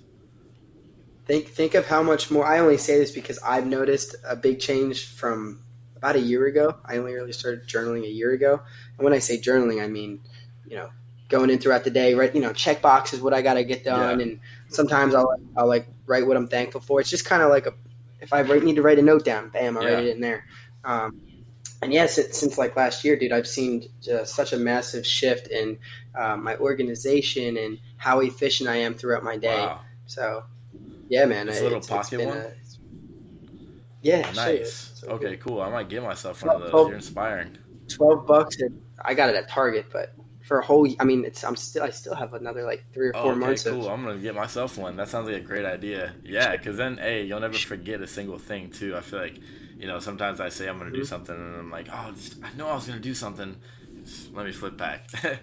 [1.27, 2.45] Think think of how much more.
[2.45, 5.62] I only say this because I've noticed a big change from
[5.97, 6.77] about a year ago.
[6.85, 8.61] I only really started journaling a year ago,
[8.99, 10.21] and when I say journaling, I mean,
[10.67, 10.90] you know,
[11.35, 12.33] going in throughout the day, right?
[12.33, 14.27] You know, check boxes what I got to get done, yeah.
[14.27, 17.01] and sometimes I'll I'll like write what I'm thankful for.
[17.01, 17.75] It's just kind of like a
[18.20, 19.88] if I need to write a note down, bam, I yeah.
[19.94, 20.47] write it in there.
[20.85, 21.20] Um,
[21.83, 25.49] and yes, it, since like last year, dude, I've seen just such a massive shift
[25.49, 25.77] in
[26.16, 29.59] uh, my organization and how efficient I am throughout my day.
[29.59, 29.81] Wow.
[30.07, 30.44] So,
[31.09, 32.38] yeah, man, this little pocket one.
[32.38, 32.53] A,
[34.03, 35.03] yeah, nice.
[35.07, 35.61] Okay, cool.
[35.61, 36.70] I might get myself one of those.
[36.70, 37.59] 12, You're inspiring.
[37.88, 40.88] Twelve bucks, and I got it at Target, but for a whole.
[41.00, 43.64] I mean, it's I'm still I still have another like three or four okay, months.
[43.64, 43.87] Cool.
[43.87, 44.96] Of, I'm gonna get myself one.
[44.96, 46.14] That sounds like a great idea.
[46.24, 48.96] Yeah, because then hey, you'll never forget a single thing too.
[48.96, 49.38] I feel like
[49.78, 51.09] you know, sometimes I say I'm going to do mm-hmm.
[51.09, 53.57] something and I'm like, oh, I know I was going to do something,
[54.33, 55.09] let me flip back.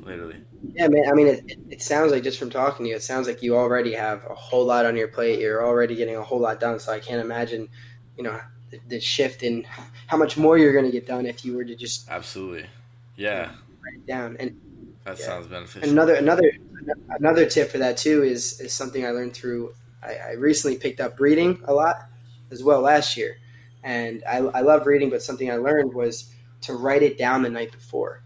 [0.00, 0.42] Literally.
[0.74, 1.08] Yeah, man.
[1.10, 3.56] I mean, it, it sounds like just from talking to you, it sounds like you
[3.56, 5.40] already have a whole lot on your plate.
[5.40, 6.78] You're already getting a whole lot done.
[6.78, 7.68] So I can't imagine,
[8.16, 9.66] you know, the, the shift in
[10.06, 12.66] how much more you're going to get done if you were to just absolutely,
[13.16, 13.50] yeah,
[13.82, 14.36] write it down.
[14.38, 14.60] And
[15.04, 15.26] that yeah.
[15.26, 15.88] sounds beneficial.
[15.88, 16.52] Another another
[17.08, 19.74] another tip for that too is is something I learned through.
[20.02, 21.96] I, I recently picked up reading a lot
[22.50, 23.36] as well last year,
[23.82, 25.10] and I, I love reading.
[25.10, 28.22] But something I learned was to write it down the night before.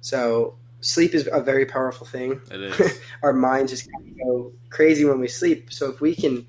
[0.00, 2.40] So sleep is a very powerful thing.
[2.50, 3.00] It is.
[3.22, 5.72] Our minds just kind of go crazy when we sleep.
[5.72, 6.46] So if we can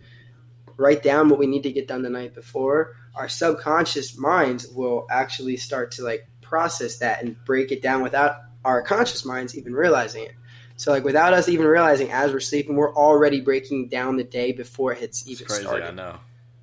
[0.77, 5.07] write down what we need to get done the night before, our subconscious minds will
[5.09, 9.73] actually start to like process that and break it down without our conscious minds even
[9.73, 10.33] realizing it.
[10.77, 14.51] So like without us even realizing as we're sleeping, we're already breaking down the day
[14.51, 15.87] before it's even it's crazy, started.
[15.87, 16.17] I know.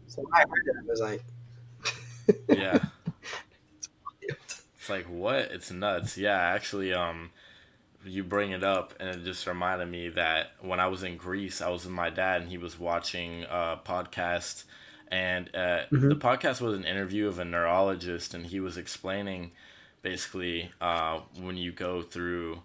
[0.07, 1.25] So I heard that, I was like,
[2.49, 2.79] yeah.
[4.21, 5.51] It's like what?
[5.53, 6.18] It's nuts.
[6.18, 7.31] Yeah, actually, um,
[8.05, 11.62] you bring it up, and it just reminded me that when I was in Greece,
[11.62, 14.64] I was with my dad, and he was watching a podcast,
[15.09, 16.09] and uh, Mhm.
[16.09, 19.53] the podcast was an interview of a neurologist, and he was explaining
[20.02, 22.62] basically uh, when you go through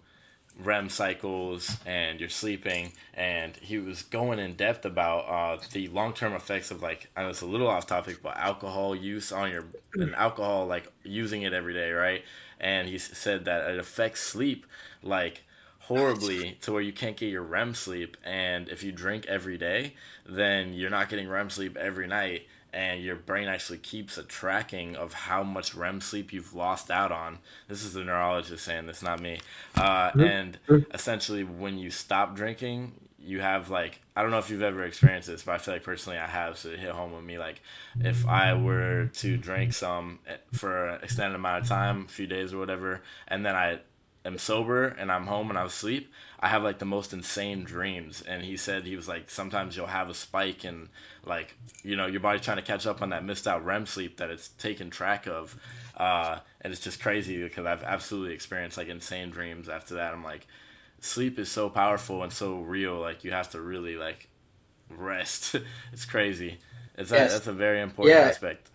[0.62, 6.12] REM cycles and you're sleeping, and he was going in depth about uh, the long
[6.12, 9.50] term effects of like I know it's a little off topic, but alcohol use on
[9.50, 12.24] your and alcohol like using it every day, right?
[12.60, 14.66] And he said that it affects sleep
[15.02, 15.42] like
[15.80, 19.94] horribly to where you can't get your REM sleep, and if you drink every day,
[20.26, 22.46] then you're not getting REM sleep every night.
[22.72, 27.10] And your brain actually keeps a tracking of how much REM sleep you've lost out
[27.10, 27.38] on.
[27.66, 29.40] This is the neurologist saying this, not me.
[29.74, 30.58] Uh, and
[30.92, 32.92] essentially, when you stop drinking,
[33.28, 35.82] you have like I don't know if you've ever experienced this, but I feel like
[35.82, 36.56] personally I have.
[36.58, 37.38] So it hit home with me.
[37.38, 37.60] Like
[38.00, 42.26] if I were to drink some eh, for an extended amount of time, a few
[42.26, 43.80] days or whatever, and then I
[44.24, 48.22] am sober and I'm home and I'm asleep, I have like the most insane dreams.
[48.22, 50.88] And he said he was like sometimes you'll have a spike and
[51.24, 54.18] like you know your body's trying to catch up on that missed out REM sleep
[54.18, 55.56] that it's taken track of.
[55.96, 60.12] Uh, and it's just crazy because I've absolutely experienced like insane dreams after that.
[60.12, 60.46] I'm like,
[61.00, 62.98] sleep is so powerful and so real.
[62.98, 64.28] Like you have to really like
[64.90, 65.56] rest.
[65.92, 66.58] it's crazy.
[66.96, 67.30] It's Yes.
[67.30, 68.22] a, that's a very important Yeah.
[68.22, 68.70] aspect.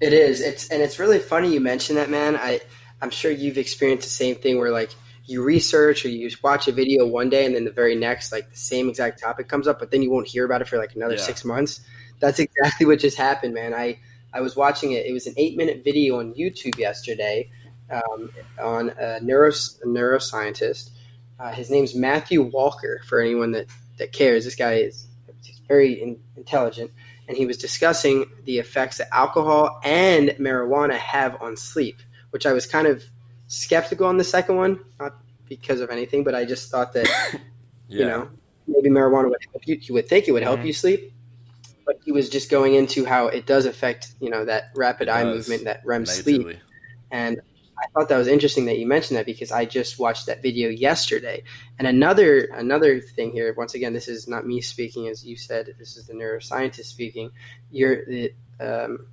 [0.00, 0.40] It is.
[0.40, 2.36] It's and it's really funny you mentioned that, man.
[2.36, 2.60] I
[3.00, 4.90] I'm sure you've experienced the same thing where like
[5.28, 8.50] you research or you watch a video one day and then the very next like
[8.50, 10.94] the same exact topic comes up, but then you won't hear about it for like
[10.96, 11.20] another Yeah.
[11.20, 11.80] six months.
[12.18, 13.74] That's exactly what just happened, man.
[13.74, 13.98] I
[14.32, 15.06] I was watching it.
[15.06, 17.50] It was an eight minute video on YouTube yesterday
[17.90, 20.90] um, on a, neuros, a neuroscientist.
[21.38, 23.00] Uh, his name's Matthew Walker.
[23.06, 23.66] For anyone that
[23.98, 25.06] that cares, this guy is
[25.68, 26.90] very in, intelligent
[27.28, 32.52] and he was discussing the effects that alcohol and marijuana have on sleep, which I
[32.54, 33.04] was kind of
[33.48, 35.14] skeptical on the second one, not
[35.48, 37.06] because of anything, but I just thought that
[37.88, 37.98] Yeah.
[38.00, 38.28] you know
[38.66, 39.78] maybe marijuana would help you.
[39.80, 40.66] You would think it would help Mhm.
[40.66, 41.12] you sleep,
[41.86, 45.12] but he was just going into how it does affect you know that rapid It
[45.12, 45.34] eye does.
[45.48, 46.58] movement, that REM sleep,
[47.10, 47.40] and
[47.80, 50.68] I thought that was interesting that you mentioned that because I just watched that video
[50.68, 51.44] yesterday.
[51.78, 55.74] And another another thing here, once again, this is not me speaking, as you said.
[55.78, 57.30] This is the neuroscientist speaking.
[57.70, 59.06] You're the um,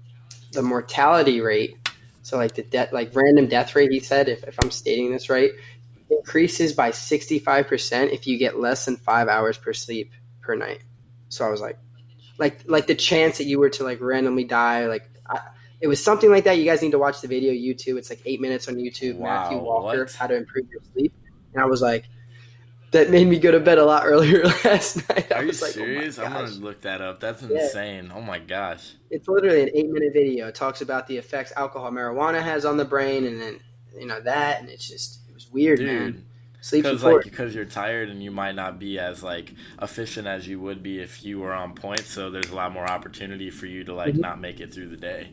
[0.52, 1.78] the mortality rate.
[2.25, 3.91] So like the death, like random death rate.
[3.91, 5.51] He said, if, if I'm stating this right,
[6.09, 10.11] increases by 65 percent if you get less than five hours per sleep
[10.41, 10.81] per night.
[11.29, 11.77] So I was like,
[12.39, 15.07] like like the chance that you were to like randomly die, like.
[15.27, 15.39] I,
[15.81, 16.57] it was something like that.
[16.57, 17.97] You guys need to watch the video YouTube.
[17.97, 19.17] It's like eight minutes on YouTube.
[19.17, 20.13] Wow, Matthew Walker, what?
[20.13, 21.13] how to improve your sleep.
[21.53, 22.05] And I was like,
[22.95, 25.29] that made me go to bed a lot earlier last night.
[25.31, 26.17] I Are you was like, oh serious?
[26.17, 27.19] I'm gonna look that up.
[27.19, 27.63] That's Yeah.
[27.63, 28.12] insane.
[28.15, 28.93] Oh my gosh.
[29.10, 30.47] It's literally an eight minute video.
[30.47, 33.60] It talks about the effects alcohol, marijuana has on the brain, and then
[33.99, 36.12] you know that, and it's just it was weird, man.
[36.13, 36.23] Dude,
[36.62, 40.47] Sleep's because like because you're tired and you might not be as like efficient as
[40.47, 42.01] you would be if you were on point.
[42.05, 44.19] So there's a lot more opportunity for you to like Mhm.
[44.19, 45.29] not make it through the day.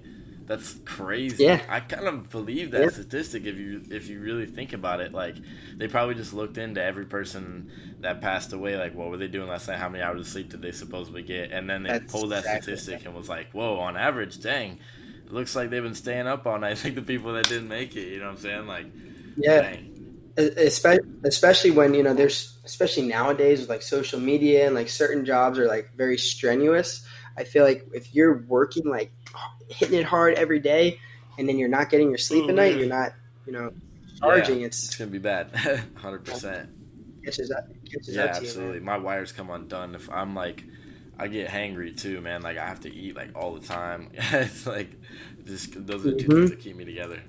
[0.47, 1.45] That's crazy.
[1.45, 1.63] Yeah.
[1.69, 2.89] I kind of believe that Yeah.
[2.89, 5.13] statistic if you if you really think about it.
[5.13, 5.37] Like
[5.79, 8.77] they probably just looked into every person that passed away.
[8.77, 9.79] Like what were they doing last night?
[9.79, 11.53] How many hours of sleep did they supposedly get?
[11.53, 14.81] And then they That's pulled that exactly statistic and was like, whoa, on average, dang.
[15.27, 16.81] It looks like they've been staying up all night.
[16.85, 18.67] Like the people that didn't make it, you know what I'm saying?
[18.67, 18.87] Like,
[19.37, 19.89] yeah, dang.
[20.37, 25.25] especially especially when you know there's especially nowadays with like social media and like certain
[25.25, 27.05] jobs are like very strenuous.
[27.37, 29.13] I feel like if you're working like
[29.69, 30.99] hitting it hard every day,
[31.39, 33.13] and then you're not getting your sleep at night, you're not
[33.47, 33.71] you know
[34.21, 34.63] charging.
[34.63, 35.55] It's It's gonna be bad,
[35.97, 36.71] hundred percent.
[37.25, 38.49] catches up catches Yeah, up to you.
[38.49, 38.79] absolutely.
[38.79, 38.85] Man.
[38.85, 40.65] My wires come undone if I'm like,
[41.19, 42.43] I get hangry too, man.
[42.43, 44.11] Like I have to eat like all the time.
[44.15, 44.91] it's like
[45.45, 46.35] just those are the two Mhm.
[46.35, 47.21] things that keep me together.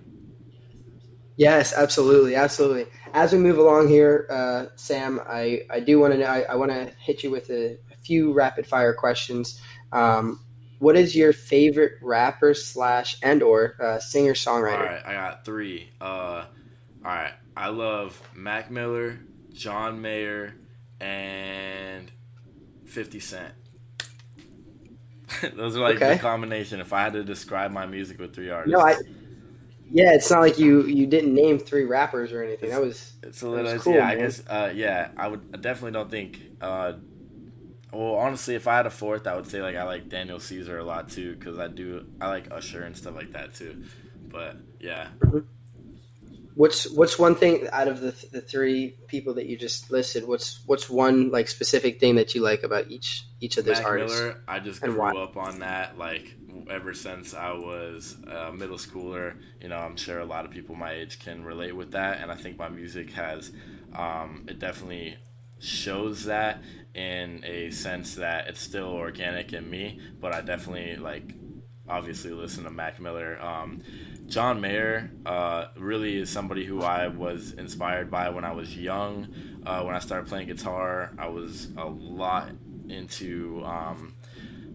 [1.36, 2.86] Yes, absolutely, absolutely.
[3.14, 6.28] As we move along here, uh, Sam, I, I do want to know.
[6.28, 9.60] I, I want to hit you with a, a, few rapid fire questions.
[9.92, 10.42] Um,
[10.84, 14.80] what is your favorite rapper slash and or uh, singer songwriter?
[14.80, 15.90] All right, I got three.
[16.02, 16.46] Uh, all
[17.04, 19.18] right, I love Mac Miller,
[19.54, 20.56] John Mayer,
[21.00, 22.12] and
[22.86, 23.54] Fifty Cent.
[25.56, 26.16] Those are like okay.
[26.16, 26.82] the combination.
[26.82, 28.98] If I had to describe my music with three artists, no, I
[29.90, 32.72] yeah, it's not like you you didn't name three rappers or anything.
[32.72, 34.00] That was it's a little cool, yeah.
[34.00, 34.10] Man.
[34.10, 35.12] I guess uh, yeah.
[35.16, 36.42] I would I definitely don't think.
[36.60, 36.94] Uh,
[37.94, 40.80] well, honestly, if I had a fourth, I would say like I like Daniel Caesar
[40.80, 43.84] a lot too because I do I like Usher and stuff like that too.
[44.28, 45.10] But yeah.
[45.20, 45.40] Mm-hmm.
[46.56, 50.28] What's what's one thing out of the the three people that you just listed?
[50.28, 53.88] What's what's one like specific thing that you like about each each of those Mac
[53.88, 54.20] artists?
[54.20, 56.36] Miller, I just grew up on that like
[56.70, 59.36] ever since I was a middle schooler.
[59.62, 62.32] You know, I'm sure a lot of people my age can relate with that, and
[62.32, 63.52] I think my music has
[63.96, 65.18] um, it definitely
[65.60, 66.62] shows that
[66.94, 71.34] in a sense that it's still organic in me, but I definitely like
[71.88, 73.40] obviously listen to Mac Miller.
[73.42, 73.82] Um,
[74.28, 79.34] John Mayer uh, really is somebody who I was inspired by when I was young.
[79.66, 82.52] Uh, when I started playing guitar, I was a lot
[82.88, 84.16] into um,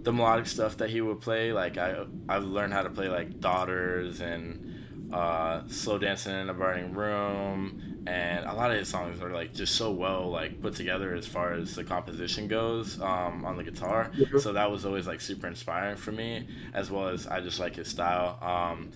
[0.03, 1.53] the melodic stuff that he would play.
[1.53, 4.78] Like I, I've learned how to play like Daughters and
[5.13, 9.55] uh, Slow Dancing in a Burning Room, and a lot of his songs are like
[9.55, 13.65] just so well like put together as far as the composition goes um, on the
[13.65, 14.11] guitar.
[14.17, 14.39] Mm-hmm.
[14.39, 17.77] So that was always like super inspiring for me, as well as I just like
[17.77, 18.39] his style.
[18.43, 18.91] Um,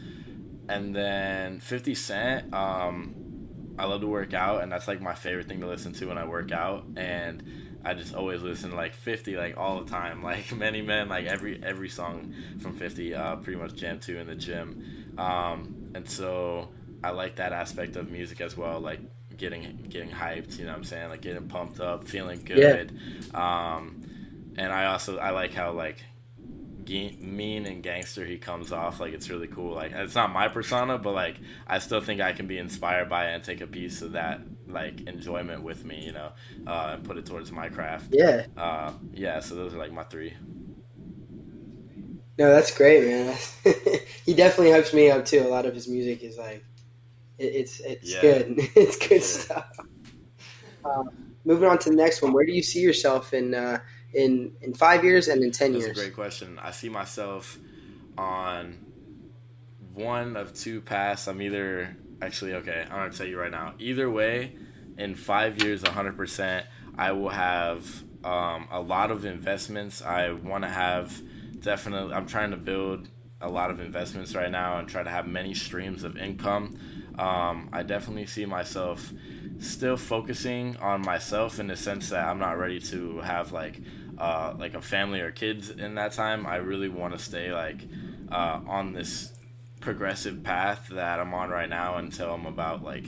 [0.68, 2.54] and then 50 Cent.
[2.54, 3.14] Um,
[3.78, 6.18] I love to work out, and that's like my favorite thing to listen to when
[6.18, 6.84] I work out.
[6.96, 7.42] And
[7.84, 11.26] I just always listen to like 50 like all the time like many men like
[11.26, 16.08] every every song from 50 uh, pretty much jam to in the gym um, and
[16.08, 16.68] so
[17.02, 19.00] I like that aspect of music as well like
[19.36, 21.08] getting getting hyped you know what I'm saying?
[21.08, 22.92] Like getting pumped up feeling good.
[23.32, 23.74] Yeah.
[23.74, 24.02] um,
[24.56, 26.04] and I also I like how like
[26.88, 29.74] mean and gangster he comes off like it's really cool.
[29.74, 33.30] Like it's not my persona but like i still think i can be inspired by
[33.30, 36.32] it and take a piece of that like enjoyment with me you know
[36.66, 38.08] uh, and put it towards my craft.
[38.12, 38.46] Yeah.
[38.56, 40.34] Uh, yeah so those are like my three
[42.38, 43.36] no that's great man
[44.24, 46.64] he definitely hypes me up too a lot of his music is like
[47.38, 48.20] it, it's it's yeah.
[48.20, 49.20] good it's good yeah.
[49.20, 49.76] stuff
[50.84, 51.10] um,
[51.44, 53.78] moving on to the next one where do you see yourself in uh,
[54.14, 55.98] in in five years and in ten That's years?
[55.98, 56.58] a great question.
[56.60, 57.58] I see myself
[58.16, 58.78] on
[59.94, 61.28] one of two paths.
[61.28, 62.82] I'm either actually okay.
[62.84, 63.74] I'm gonna tell you right now.
[63.78, 64.54] Either way,
[64.98, 66.66] in five years, 100 percent,
[66.96, 67.86] I will have
[68.24, 70.02] um, a lot of investments.
[70.02, 71.20] I want to have
[71.62, 72.14] definitely.
[72.14, 73.08] I'm trying to build
[73.40, 76.78] a lot of investments right now and try to have many streams of income.
[77.18, 79.12] Um, I definitely see myself
[79.58, 83.80] still focusing on myself in the sense that I'm not ready to have like
[84.18, 87.80] uh, like a family or kids in that time, I really want to stay like
[88.30, 89.32] uh, on this
[89.80, 93.06] progressive path that I'm on right now until I'm about like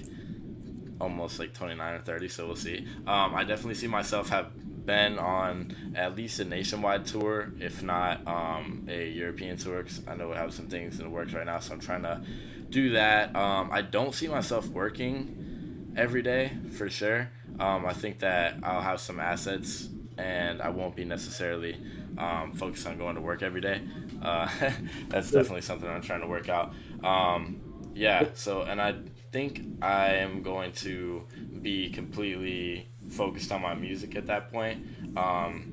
[1.00, 2.28] almost like 29 or 30.
[2.28, 2.86] So we'll see.
[3.06, 4.50] Um, I definitely see myself have
[4.84, 9.82] been on at least a nationwide tour, if not um, a European tour.
[9.82, 12.02] Cause I know we have some things in the works right now, so I'm trying
[12.02, 12.22] to
[12.70, 13.34] do that.
[13.34, 17.30] Um, I don't see myself working every day for sure.
[17.58, 21.76] Um, I think that I'll have some assets and I won't be necessarily
[22.18, 23.80] um, focused on going to work every day.
[24.22, 24.48] Uh,
[25.08, 26.72] that's definitely something I'm trying to work out.
[27.02, 27.60] Um,
[27.94, 28.96] yeah, so, and I
[29.32, 31.26] think I am going to
[31.62, 34.84] be completely focused on my music at that point.
[35.16, 35.70] Um,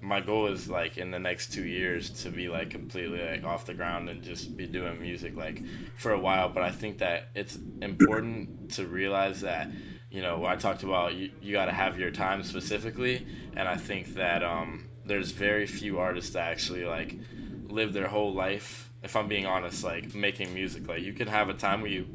[0.00, 3.64] my goal is like in the next two years to be like completely like off
[3.64, 5.62] the ground and just be doing music like
[5.96, 6.48] for a while.
[6.50, 9.70] But I think that it's important to realize that
[10.14, 13.76] you know, I talked about you, you got to have your time specifically, and I
[13.76, 17.16] think that um, there's very few artists that actually like
[17.66, 18.92] live their whole life.
[19.02, 22.06] If I'm being honest, like making music, like you can have a time where you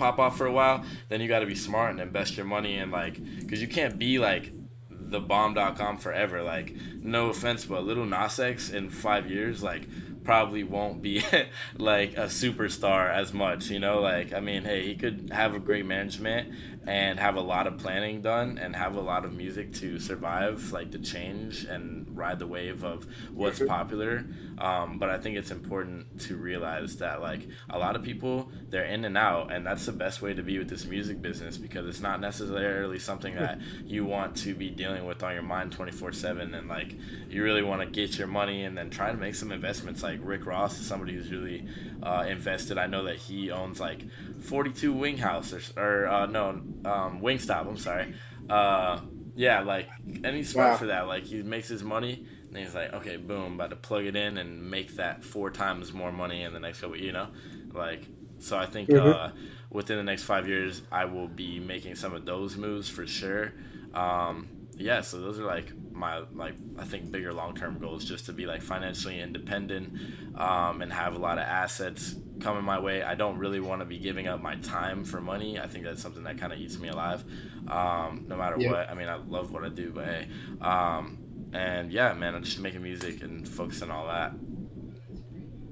[0.00, 2.78] pop off for a while, then you got to be smart and invest your money
[2.78, 4.50] in like, because you can't be like
[4.88, 6.42] the bomb.com forever.
[6.42, 9.86] Like, no offense, but Lil Nas X in five years, like
[10.24, 11.22] probably won't be
[11.78, 14.00] like a superstar as much, you know?
[14.00, 16.54] Like, I mean, hey, he could have a great management
[16.86, 20.72] and have a lot of planning done and have a lot of music to survive
[20.72, 24.24] like the change and ride the wave of what's popular
[24.60, 28.84] Um, but I think it's important to realize that like a lot of people they're
[28.84, 31.86] in and out, and that's the best way to be with this music business because
[31.86, 36.12] it's not necessarily something that you want to be dealing with on your mind 24
[36.12, 36.94] seven, and like
[37.30, 40.02] you really want to get your money and then try to make some investments.
[40.02, 41.66] Like Rick Ross is somebody who's really
[42.02, 42.76] uh, invested.
[42.76, 44.04] I know that he owns like
[44.40, 47.66] 42 Wing House or, or uh, no um, Wingstop.
[47.66, 48.14] I'm sorry.
[48.50, 49.00] Uh,
[49.36, 50.76] yeah, like and he's smart wow.
[50.76, 51.06] for that.
[51.06, 54.36] Like he makes his money and he's like, okay, boom, about to plug it in
[54.36, 56.96] and make that four times more money in the next couple.
[56.96, 57.28] You know,
[57.72, 58.02] like
[58.38, 58.58] so.
[58.58, 59.08] I think mm-hmm.
[59.08, 59.30] uh,
[59.70, 63.52] within the next five years, I will be making some of those moves for sure.
[63.94, 68.26] Um, yeah, so those are like my like I think bigger long term goals, just
[68.26, 69.92] to be like financially independent
[70.36, 73.04] um, and have a lot of assets coming my way.
[73.04, 75.60] I don't really want to be giving up my time for money.
[75.60, 77.22] I think that's something that kind of eats me alive.
[77.68, 78.70] Um, no matter yeah.
[78.72, 78.90] what.
[78.90, 80.28] I mean, I love what I do, but hey.
[80.60, 81.19] Um,
[81.52, 84.32] and yeah, man, I'm just making music and focusing all that.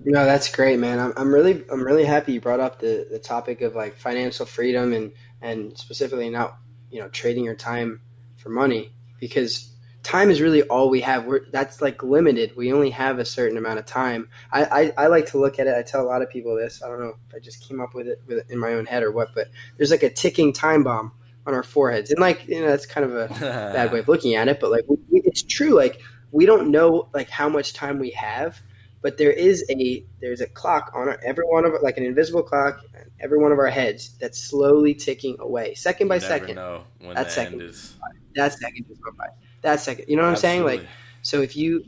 [0.04, 0.98] No, that's great, man.
[0.98, 4.46] I'm, I'm really I'm really happy you brought up the, the topic of like financial
[4.46, 5.12] freedom and
[5.42, 6.56] and specifically not
[6.90, 8.00] you know trading your time
[8.36, 11.26] for money because time is really all we have.
[11.26, 12.56] We're that's like limited.
[12.56, 14.28] We only have a certain amount of time.
[14.50, 15.74] I, I, I like to look at it.
[15.76, 16.82] I tell a lot of people this.
[16.82, 18.86] I don't know if I just came up with it, with it in my own
[18.86, 21.12] head or what, but there's like a ticking time bomb
[21.48, 24.34] on our foreheads, and like you know that's kind of a bad way of looking
[24.34, 25.70] at it, but like we, it's true.
[25.70, 28.60] Like we don't know like how much time we have,
[29.00, 32.42] but there is a there's a clock on our, every one of like an invisible
[32.42, 36.56] clock on every one of our heads that's slowly ticking away, second by second.
[36.56, 37.96] that second, is...
[38.34, 39.26] that second just go by.
[39.62, 40.60] That second, you know what Absolutely.
[40.60, 40.82] I'm saying?
[40.82, 40.90] Like,
[41.22, 41.82] so if you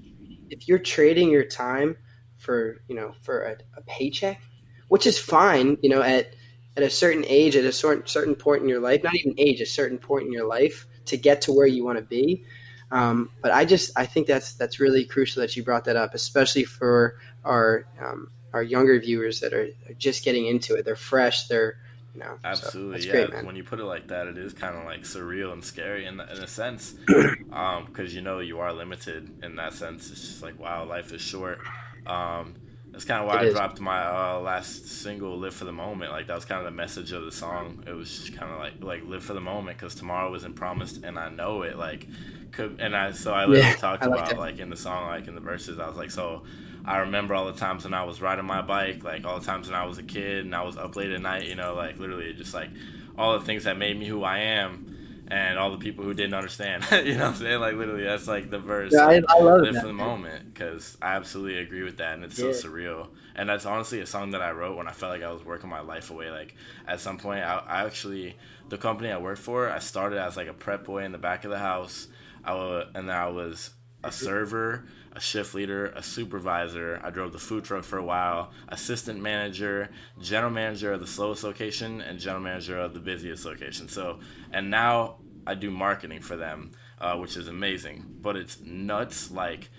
[0.49, 1.99] if you're trading your time
[2.39, 4.41] for you know for a, a paycheck,
[4.89, 6.35] which is fine, you know at
[6.77, 9.61] at a certain age, at a certain certain point in your life, not even age,
[9.61, 12.45] a certain point in your life to get to where you want to be.
[12.91, 16.15] Um, but I just I think that's that's really crucial that you brought that up,
[16.15, 20.85] especially for our um, our younger viewers that are, are, just getting into it.
[20.85, 21.47] They're fresh.
[21.47, 21.77] They're
[22.15, 23.27] you know absolutely so yeah.
[23.27, 26.07] Great, when you put it like that, it is kind of like surreal and scary
[26.07, 30.11] in, in a sense, because um, you know you are limited in that sense.
[30.11, 31.61] It's just like wow, life is short.
[32.07, 32.55] Um,
[32.93, 33.55] that's kind of why it I is.
[33.55, 36.77] dropped my uh, last single, "Live for the Moment." Like that was kind of the
[36.77, 37.85] message of the song.
[37.87, 41.05] It was just kind of like like live for the moment because tomorrow isn't promised,
[41.05, 41.77] and I know it.
[41.79, 42.07] Like,
[42.53, 44.39] could and I so I literally yeah, talked like about that.
[44.39, 45.79] like in the song, like in the verses.
[45.79, 46.43] I was like, so
[46.85, 49.69] I remember all the times when I was riding my bike, like all the times
[49.69, 51.47] when I was a kid and I was up late at night.
[51.47, 52.71] You know, like literally just like
[53.17, 54.90] all the things that made me who I am
[55.31, 56.85] and all the people who didn't understand.
[56.93, 57.61] you know what I'm saying?
[57.61, 58.93] Like literally, that's like the verse.
[58.93, 62.25] Yeah, I, I love it for the moment because I absolutely agree with that, and
[62.25, 62.53] it's yeah.
[62.53, 63.09] so surreal.
[63.37, 65.71] And that's honestly a song that I wrote when I felt like I was working
[65.71, 66.31] my life away.
[66.31, 66.57] Like
[66.87, 68.37] at some point, I, I actually
[68.69, 71.45] the company I worked for, I started as like a prep boy in the back
[71.45, 72.09] of the house.
[72.43, 73.71] I was, and then I was
[74.03, 77.01] a server, a shift leader, a supervisor.
[77.03, 79.91] I drove the food truck for a while, assistant manager,
[80.21, 83.89] general manager of the slowest location, and general manager of the busiest location.
[83.89, 84.21] So,
[84.53, 88.05] and now I do marketing for them, uh, which is amazing.
[88.21, 89.71] But it's nuts, like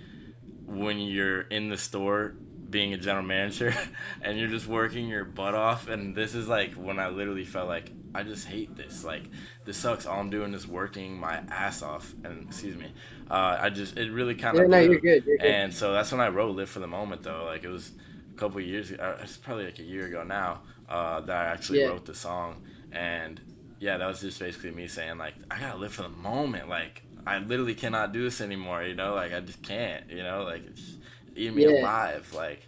[0.65, 2.35] when you're in the store
[2.71, 3.73] being a general manager
[4.21, 7.67] and you're just working your butt off and this is like when I literally felt
[7.67, 9.03] like I just hate this.
[9.03, 9.23] Like
[9.65, 10.05] this sucks.
[10.05, 12.91] All I'm doing is working my ass off and excuse me
[13.29, 15.45] uh, I just it really kind of yeah, no, you're good, you're good.
[15.45, 17.45] and so that's when I wrote live for the moment though.
[17.45, 17.91] Like it was
[18.33, 21.45] a couple years ago uh, it's probably like a year ago now uh, that I
[21.51, 21.87] actually yeah.
[21.87, 22.63] wrote the song.
[22.91, 23.39] And
[23.79, 26.69] yeah that was just basically me saying like I gotta live for the moment.
[26.69, 29.13] Like I literally cannot do this anymore you know?
[29.15, 30.43] Like I just can't you know?
[30.43, 30.97] Like it's
[31.35, 31.81] eating me yeah.
[31.81, 32.31] alive.
[32.35, 32.67] Like,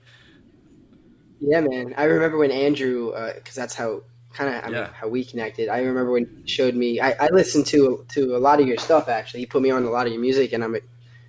[1.40, 1.94] yeah, man.
[1.98, 4.04] I remember when Andrew, because uh, that's how
[4.34, 5.70] kind of I mean, how we connected.
[5.70, 7.00] I remember when he showed me.
[7.00, 9.08] I, I, listened to to a lot of your stuff.
[9.08, 10.76] Actually, he put me on a lot of your music, and I'm,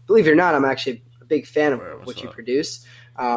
[0.06, 2.86] believe it or not, I'm actually a big fan of Where, what you produce.
[3.16, 3.36] Uh,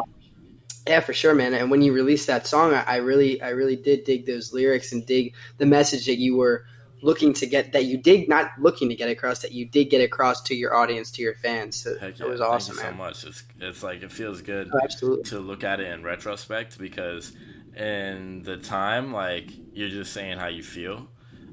[0.86, 1.52] yeah, for sure, man.
[1.52, 4.92] And when you released that song, I, I really, I really did dig those lyrics
[4.92, 6.64] and dig the message that you were
[7.02, 10.00] looking to get that you did not looking to get across that you did get
[10.00, 12.08] across to your audience to your fans so yeah.
[12.08, 13.14] it was awesome Thank you man.
[13.14, 16.78] so much it's, it's like it feels good oh, to look at it in retrospect
[16.78, 17.32] because
[17.76, 21.08] in the time like you're just saying how you feel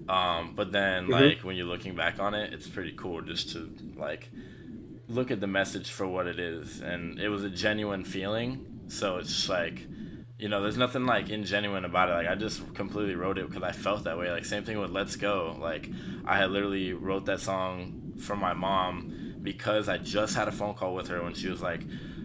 [0.08, 1.14] um, but then mm-hmm.
[1.14, 4.30] like when you're looking back on it it's pretty cool just to like
[5.08, 9.18] look at the message for what it is and it was a genuine feeling so
[9.18, 9.88] it's just like
[10.38, 12.14] you know, there's nothing like ingenuine about it.
[12.14, 14.30] Like I just completely wrote it because I felt that way.
[14.32, 15.56] Like same thing with Let's Go.
[15.60, 15.90] Like
[16.26, 20.74] I had literally wrote that song for my mom because I just had a phone
[20.74, 21.82] call with her when she was like,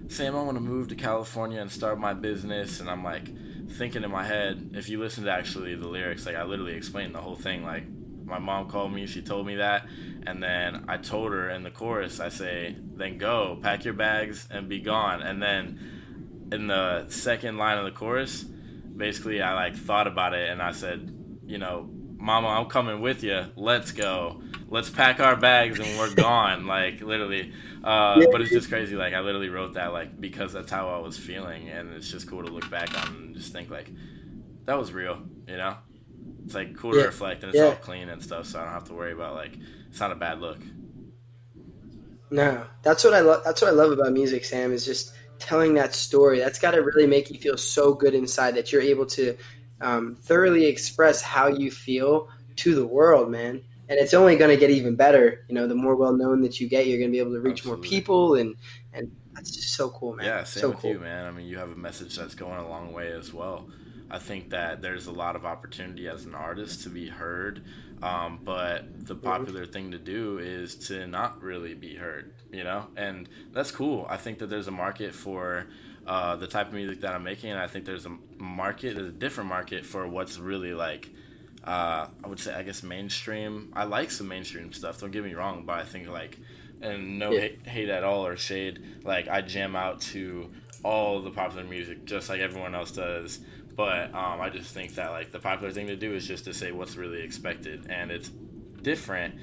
[0.08, 3.28] "Sam, I want to move to California and start my business." And I'm like
[3.70, 7.14] thinking in my head, if you listen to actually the lyrics, like I literally explained
[7.14, 7.62] the whole thing.
[7.62, 7.84] Like
[8.24, 9.86] my mom called me, she told me that,
[10.26, 14.48] and then I told her in the chorus, I say, "Then go, pack your bags
[14.50, 15.99] and be gone." And then
[16.52, 20.72] in the second line of the chorus, basically I like thought about it and I
[20.72, 21.14] said,
[21.46, 21.88] you know,
[22.20, 23.46] Mama, I'm coming with you.
[23.56, 24.42] Let's go.
[24.68, 26.66] Let's pack our bags and we're gone.
[26.66, 27.52] like literally.
[27.82, 28.20] Uh.
[28.30, 28.94] But it's just crazy.
[28.94, 32.28] Like I literally wrote that like because that's how I was feeling, and it's just
[32.28, 33.90] cool to look back on and just think like
[34.66, 35.22] that was real.
[35.48, 35.76] You know,
[36.44, 37.02] it's like cool yeah.
[37.02, 37.68] to reflect and it's yeah.
[37.68, 39.56] all clean and stuff, so I don't have to worry about like
[39.88, 40.58] it's not a bad look.
[42.30, 43.42] No, that's what I love.
[43.44, 44.72] That's what I love about music, Sam.
[44.72, 46.38] Is just telling that story.
[46.38, 49.36] That's got to really make you feel so good inside that you're able to
[49.80, 53.62] um, thoroughly express how you feel to the world, man.
[53.88, 55.44] And it's only going to get even better.
[55.48, 57.40] You know, the more well known that you get, you're going to be able to
[57.40, 57.82] reach Absolutely.
[57.82, 58.54] more people, and
[58.92, 60.26] and that's just so cool, man.
[60.26, 60.92] Yeah, same so with cool.
[60.92, 61.26] you, man.
[61.26, 63.68] I mean, you have a message that's going a long way as well.
[64.08, 67.64] I think that there's a lot of opportunity as an artist to be heard,
[68.02, 72.86] um, but the popular thing to do is to not really be heard, you know,
[72.96, 74.06] and that's cool.
[74.08, 75.66] I think that there's a market for
[76.06, 79.08] uh, the type of music that I'm making, and I think there's a market, there's
[79.08, 81.10] a different market for what's really like.
[81.62, 83.70] Uh, I would say, I guess mainstream.
[83.74, 84.98] I like some mainstream stuff.
[84.98, 86.38] Don't get me wrong, but I think like,
[86.80, 87.40] and no yeah.
[87.40, 88.82] hate, hate at all or shade.
[89.04, 90.50] Like I jam out to
[90.82, 93.40] all the popular music just like everyone else does
[93.80, 96.52] but um, I just think that like the popular thing to do is just to
[96.52, 98.28] say what's really expected, and it's
[98.82, 99.36] different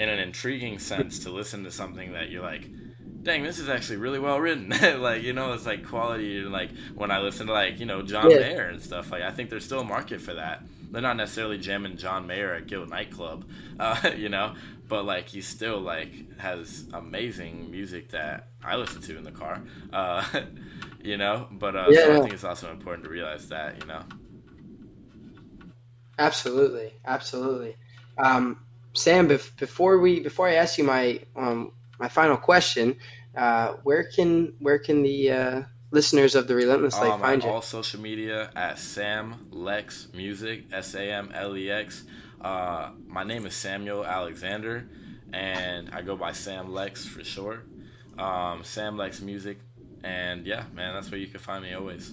[0.00, 2.68] in an intriguing sense to listen to something that you're like,
[3.22, 4.70] dang, this is actually really well written.
[5.00, 6.40] like you know, it's like quality.
[6.40, 8.38] And Like when I listen to like you know John yeah.
[8.38, 9.12] Mayer and stuff.
[9.12, 10.64] Like I think there's still a market for that.
[10.90, 14.56] They're not necessarily jamming John Mayer at Gilt nightclub, uh, you know,
[14.88, 19.62] but like he still like has amazing music that I listen to in the car.
[19.92, 20.24] Uh,
[21.04, 21.46] you know.
[21.52, 24.02] But uh, yeah, so I think it's also important to realize that, you know.
[26.18, 27.76] Absolutely, absolutely.
[28.18, 28.60] Um,
[28.94, 32.96] Sam, bef- before we before I ask you my um, my final question,
[33.36, 37.50] uh, where can where can the uh, listeners of the Relentless Life um, find you?
[37.50, 42.04] All social media at Sam Lex Music, S A M L E X.
[42.40, 44.88] Uh, my name is Samuel Alexander,
[45.32, 47.66] and I go by Sam Lex for short.
[48.16, 49.58] Um, Sam Lex Music
[50.04, 52.12] and yeah, man, that's where you can find me always.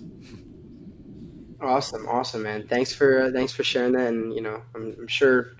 [1.59, 2.67] Awesome, awesome, man.
[2.67, 5.51] Thanks for uh, thanks for sharing that, and you know, I'm, I'm, sure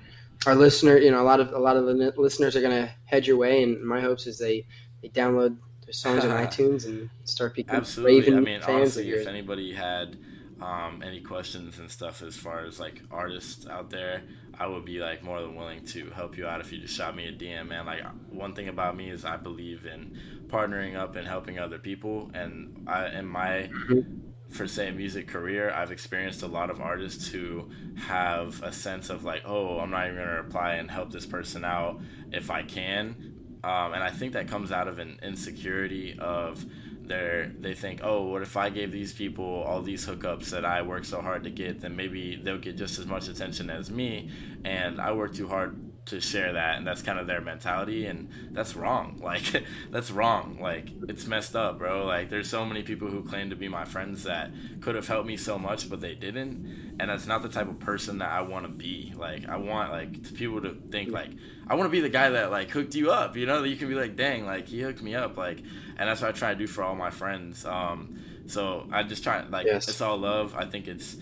[0.47, 3.27] our listener, you know, a lot of a lot of the listeners are gonna head
[3.27, 4.65] your way, and my hopes is they
[5.01, 8.35] they download their songs on iTunes and start becoming Absolutely.
[8.35, 10.17] I mean, honestly, if anybody had
[10.61, 14.21] um, any questions and stuff as far as like artists out there,
[14.59, 17.15] I would be like more than willing to help you out if you just shot
[17.15, 17.85] me a DM, man.
[17.85, 22.29] Like one thing about me is I believe in partnering up and helping other people,
[22.33, 24.19] and I in my mm-hmm.
[24.49, 29.23] for say music career, I've experienced a lot of artists who have a sense of
[29.23, 32.01] like, oh, I'm not even gonna reply and help this person out
[32.31, 33.33] if I can,
[33.63, 36.63] um, and I think that comes out of an insecurity of
[37.11, 40.81] they they think, oh, what if I gave these people all these hookups that I
[40.81, 44.31] work so hard to get, then maybe they'll get just as much attention as me,
[44.63, 48.27] and I work too hard to share that and that's kind of their mentality and
[48.51, 49.43] that's wrong like
[49.91, 53.55] that's wrong like it's messed up bro like there's so many people who claim to
[53.55, 54.51] be my friends that
[54.81, 57.79] could have helped me so much but they didn't and that's not the type of
[57.79, 61.29] person that i want to be like i want like people to think like
[61.67, 63.75] i want to be the guy that like hooked you up you know that you
[63.75, 65.61] can be like dang like he hooked me up like
[66.01, 69.23] and that's what i try to do for all my friends um so i just
[69.23, 69.87] try like yes.
[69.87, 71.15] it's all love i think it's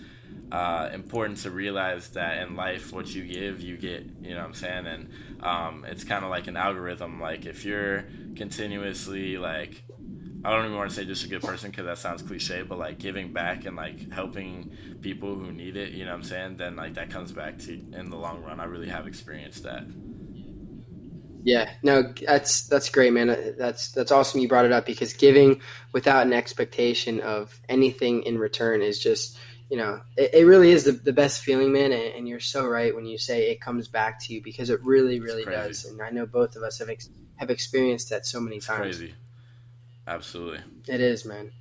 [0.52, 4.04] uh, important to realize that in life, what you give, you get.
[4.20, 4.86] You know what I'm saying?
[4.86, 5.10] And
[5.42, 7.20] um, it's kind of like an algorithm.
[7.20, 8.04] Like if you're
[8.34, 9.82] continuously like,
[10.44, 12.78] I don't even want to say just a good person because that sounds cliche, but
[12.78, 15.92] like giving back and like helping people who need it.
[15.92, 16.56] You know what I'm saying?
[16.56, 18.58] Then like that comes back to in the long run.
[18.58, 19.84] I really have experienced that.
[21.42, 23.54] Yeah, no, that's that's great, man.
[23.58, 24.40] That's that's awesome.
[24.40, 25.60] You brought it up because giving
[25.92, 29.38] without an expectation of anything in return is just
[29.70, 31.92] you know, it, it really is the, the best feeling, man.
[31.92, 34.82] And, and, you're so right when you say it comes back to you because it
[34.82, 35.84] really, really does.
[35.84, 38.98] And I know both of us have ex- have experienced that so many it's times.
[38.98, 39.14] Crazy,
[40.08, 40.58] absolutely.
[40.88, 41.52] It is, man.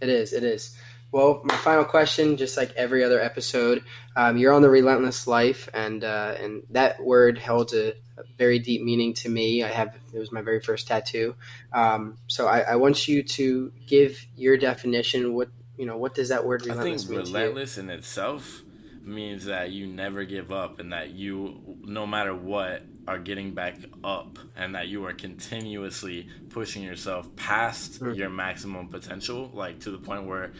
[0.00, 0.32] It is.
[0.32, 0.76] It is.
[1.12, 3.84] Well, my final question, just like every other episode,
[4.16, 8.58] um, you're on the relentless life, and uh, and that word held a, a, very
[8.58, 9.62] deep meaning to me.
[9.62, 11.34] I have it was my very first tattoo,
[11.70, 15.34] um, so I, I, want you to give your definition.
[15.34, 17.20] What you know, what does that word relentless mean?
[17.20, 18.62] I think relentless in itself
[19.04, 23.76] means that you never give up and that you, no matter what, are getting back
[24.04, 28.14] up and that you are continuously pushing yourself past mm-hmm.
[28.14, 30.52] your maximum potential, like to the point where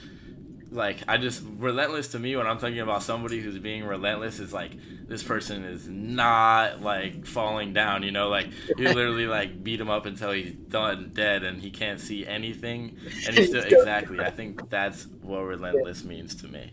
[0.72, 4.52] like I just relentless to me when I'm thinking about somebody who's being relentless is
[4.52, 4.72] like
[5.06, 9.90] this person is not like falling down, you know, like you literally like beat him
[9.90, 12.96] up until he's done dead and he can't see anything
[13.26, 14.20] and he's still exactly.
[14.20, 16.72] I think that's what relentless means to me.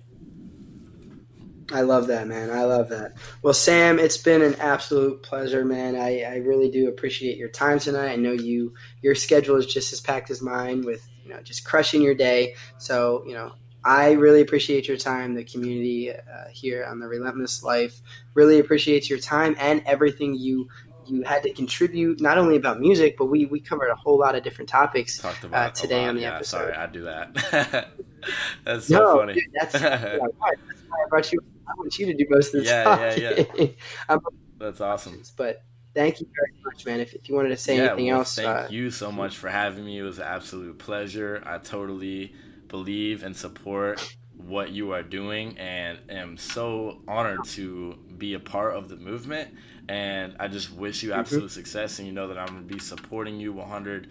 [1.72, 2.50] I love that, man.
[2.50, 3.14] I love that.
[3.43, 5.95] Well, Sam, it's been an absolute pleasure, man.
[5.95, 8.12] I, I really do appreciate your time tonight.
[8.12, 11.66] I know you your schedule is just as packed as mine with you know just
[11.66, 12.56] crushing your day.
[12.80, 13.54] So you know
[13.84, 15.36] I really appreciate your time.
[15.36, 16.16] The community uh,
[16.52, 18.02] here on the Relentless Life
[18.34, 20.68] really appreciates your time and everything you
[21.10, 22.22] you had to contribute.
[22.22, 25.70] Not only about music, but we we covered a whole lot of different topics uh,
[25.72, 26.58] today on the yeah, episode.
[26.58, 27.90] Sorry, I do that.
[28.66, 29.34] that's so no, funny.
[29.34, 31.40] Dude, that's, that's, why I brought you.
[31.68, 33.24] I want you to do most of the yeah, talking.
[33.58, 33.66] Yeah,
[34.10, 34.18] yeah,
[34.58, 35.22] That's awesome.
[35.38, 35.64] But
[35.94, 37.00] thank you very much, man.
[37.00, 39.38] If, if you wanted to say yeah, anything well, else, thank uh, you so much
[39.38, 40.00] for having me.
[40.00, 41.44] It was an absolute pleasure.
[41.46, 42.34] I totally
[42.70, 44.15] believe and support
[44.47, 49.53] what you are doing and am so honored to be a part of the movement.
[49.89, 51.20] And i just wish you mm-hmm.
[51.20, 54.07] absolute success and you know that i'm going to be supporting you 100%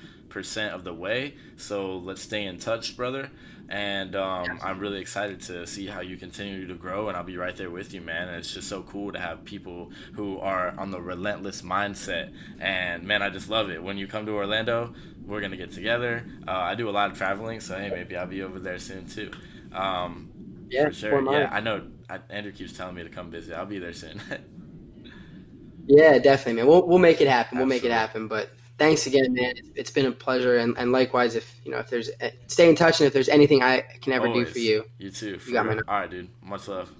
[0.71, 1.35] of the way.
[1.57, 3.31] So let's stay in touch brother.
[3.71, 7.37] And um, i'm really excited to see how you continue to grow and i'll be
[7.37, 8.29] right there with you man.
[8.29, 12.33] And it's just so cool to have people who are on the relentless mindset.
[12.61, 13.83] And man i just love it.
[13.83, 14.95] When you come to orlando
[15.29, 18.17] we're going to get together uh, i do a lot of traveling so hey maybe
[18.17, 19.31] i'll be over there soon too
[19.73, 20.31] um,
[20.71, 21.33] yeah, for sure.
[21.33, 21.87] Yeah, I know.
[22.09, 23.55] I, Andrew keeps telling me to come visit.
[23.55, 24.21] I'll be there soon.
[25.87, 26.67] yeah, definitely, man.
[26.67, 27.59] We'll we'll make it happen.
[27.59, 28.29] We'll make it happen.
[28.29, 29.55] But thanks again, man.
[29.75, 32.75] it's been a pleasure, and, and likewise, if you know, if there's eh, stay in
[32.75, 34.49] touch, and if there's anything I can ever Always.
[34.49, 35.39] do for you, you too.
[35.47, 35.91] You got my number.
[35.91, 36.29] All right, dude.
[36.43, 36.91] Much love.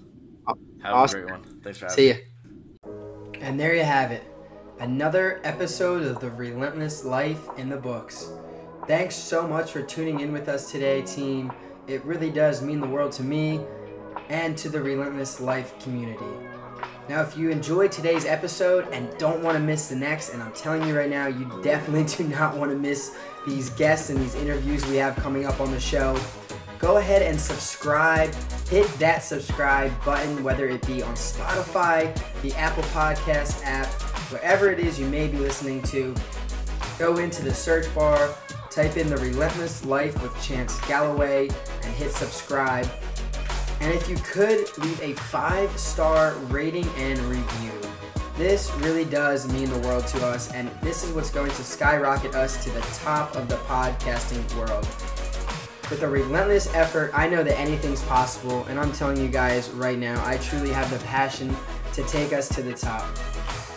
[0.81, 1.19] Have awesome.
[1.19, 1.61] a great one.
[1.61, 2.13] Thanks for having See me.
[2.13, 3.45] See ya.
[3.45, 4.23] And there you have it.
[4.79, 8.31] Another episode of the Relentless Life in the books.
[8.87, 11.51] Thanks so much for tuning in with us today, team.
[11.87, 13.59] It really does mean the world to me
[14.29, 16.25] and to the Relentless Life community.
[17.09, 20.53] Now, if you enjoyed today's episode and don't want to miss the next, and I'm
[20.53, 24.35] telling you right now, you definitely do not want to miss these guests and these
[24.35, 26.17] interviews we have coming up on the show,
[26.77, 28.33] go ahead and subscribe.
[28.69, 33.89] Hit that subscribe button, whether it be on Spotify, the Apple Podcast app,
[34.29, 36.13] wherever it is you may be listening to.
[36.97, 38.35] Go into the search bar,
[38.69, 41.49] type in the Relentless Life with Chance Galloway,
[41.83, 42.89] and hit subscribe.
[43.81, 47.71] And if you could leave a five star rating and review,
[48.35, 52.35] this really does mean the world to us, and this is what's going to skyrocket
[52.35, 54.85] us to the top of the podcasting world.
[55.89, 59.97] With a relentless effort, I know that anything's possible, and I'm telling you guys right
[59.97, 61.55] now, I truly have the passion
[61.93, 63.03] to take us to the top.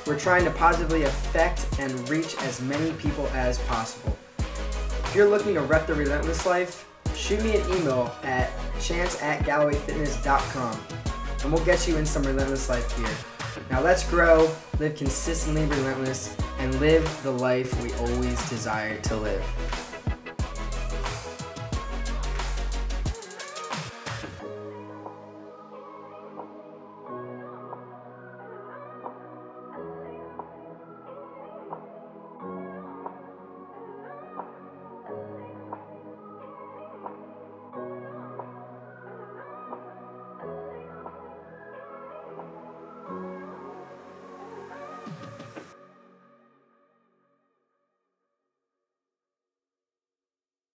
[0.07, 4.17] We're trying to positively affect and reach as many people as possible.
[4.39, 8.51] If you're looking to rep the relentless life, shoot me an email at
[8.81, 10.81] chance at gallowayfitness.com
[11.45, 13.15] and we'll get you in some relentless life gear.
[13.71, 19.82] Now let's grow, live consistently relentless, and live the life we always desired to live.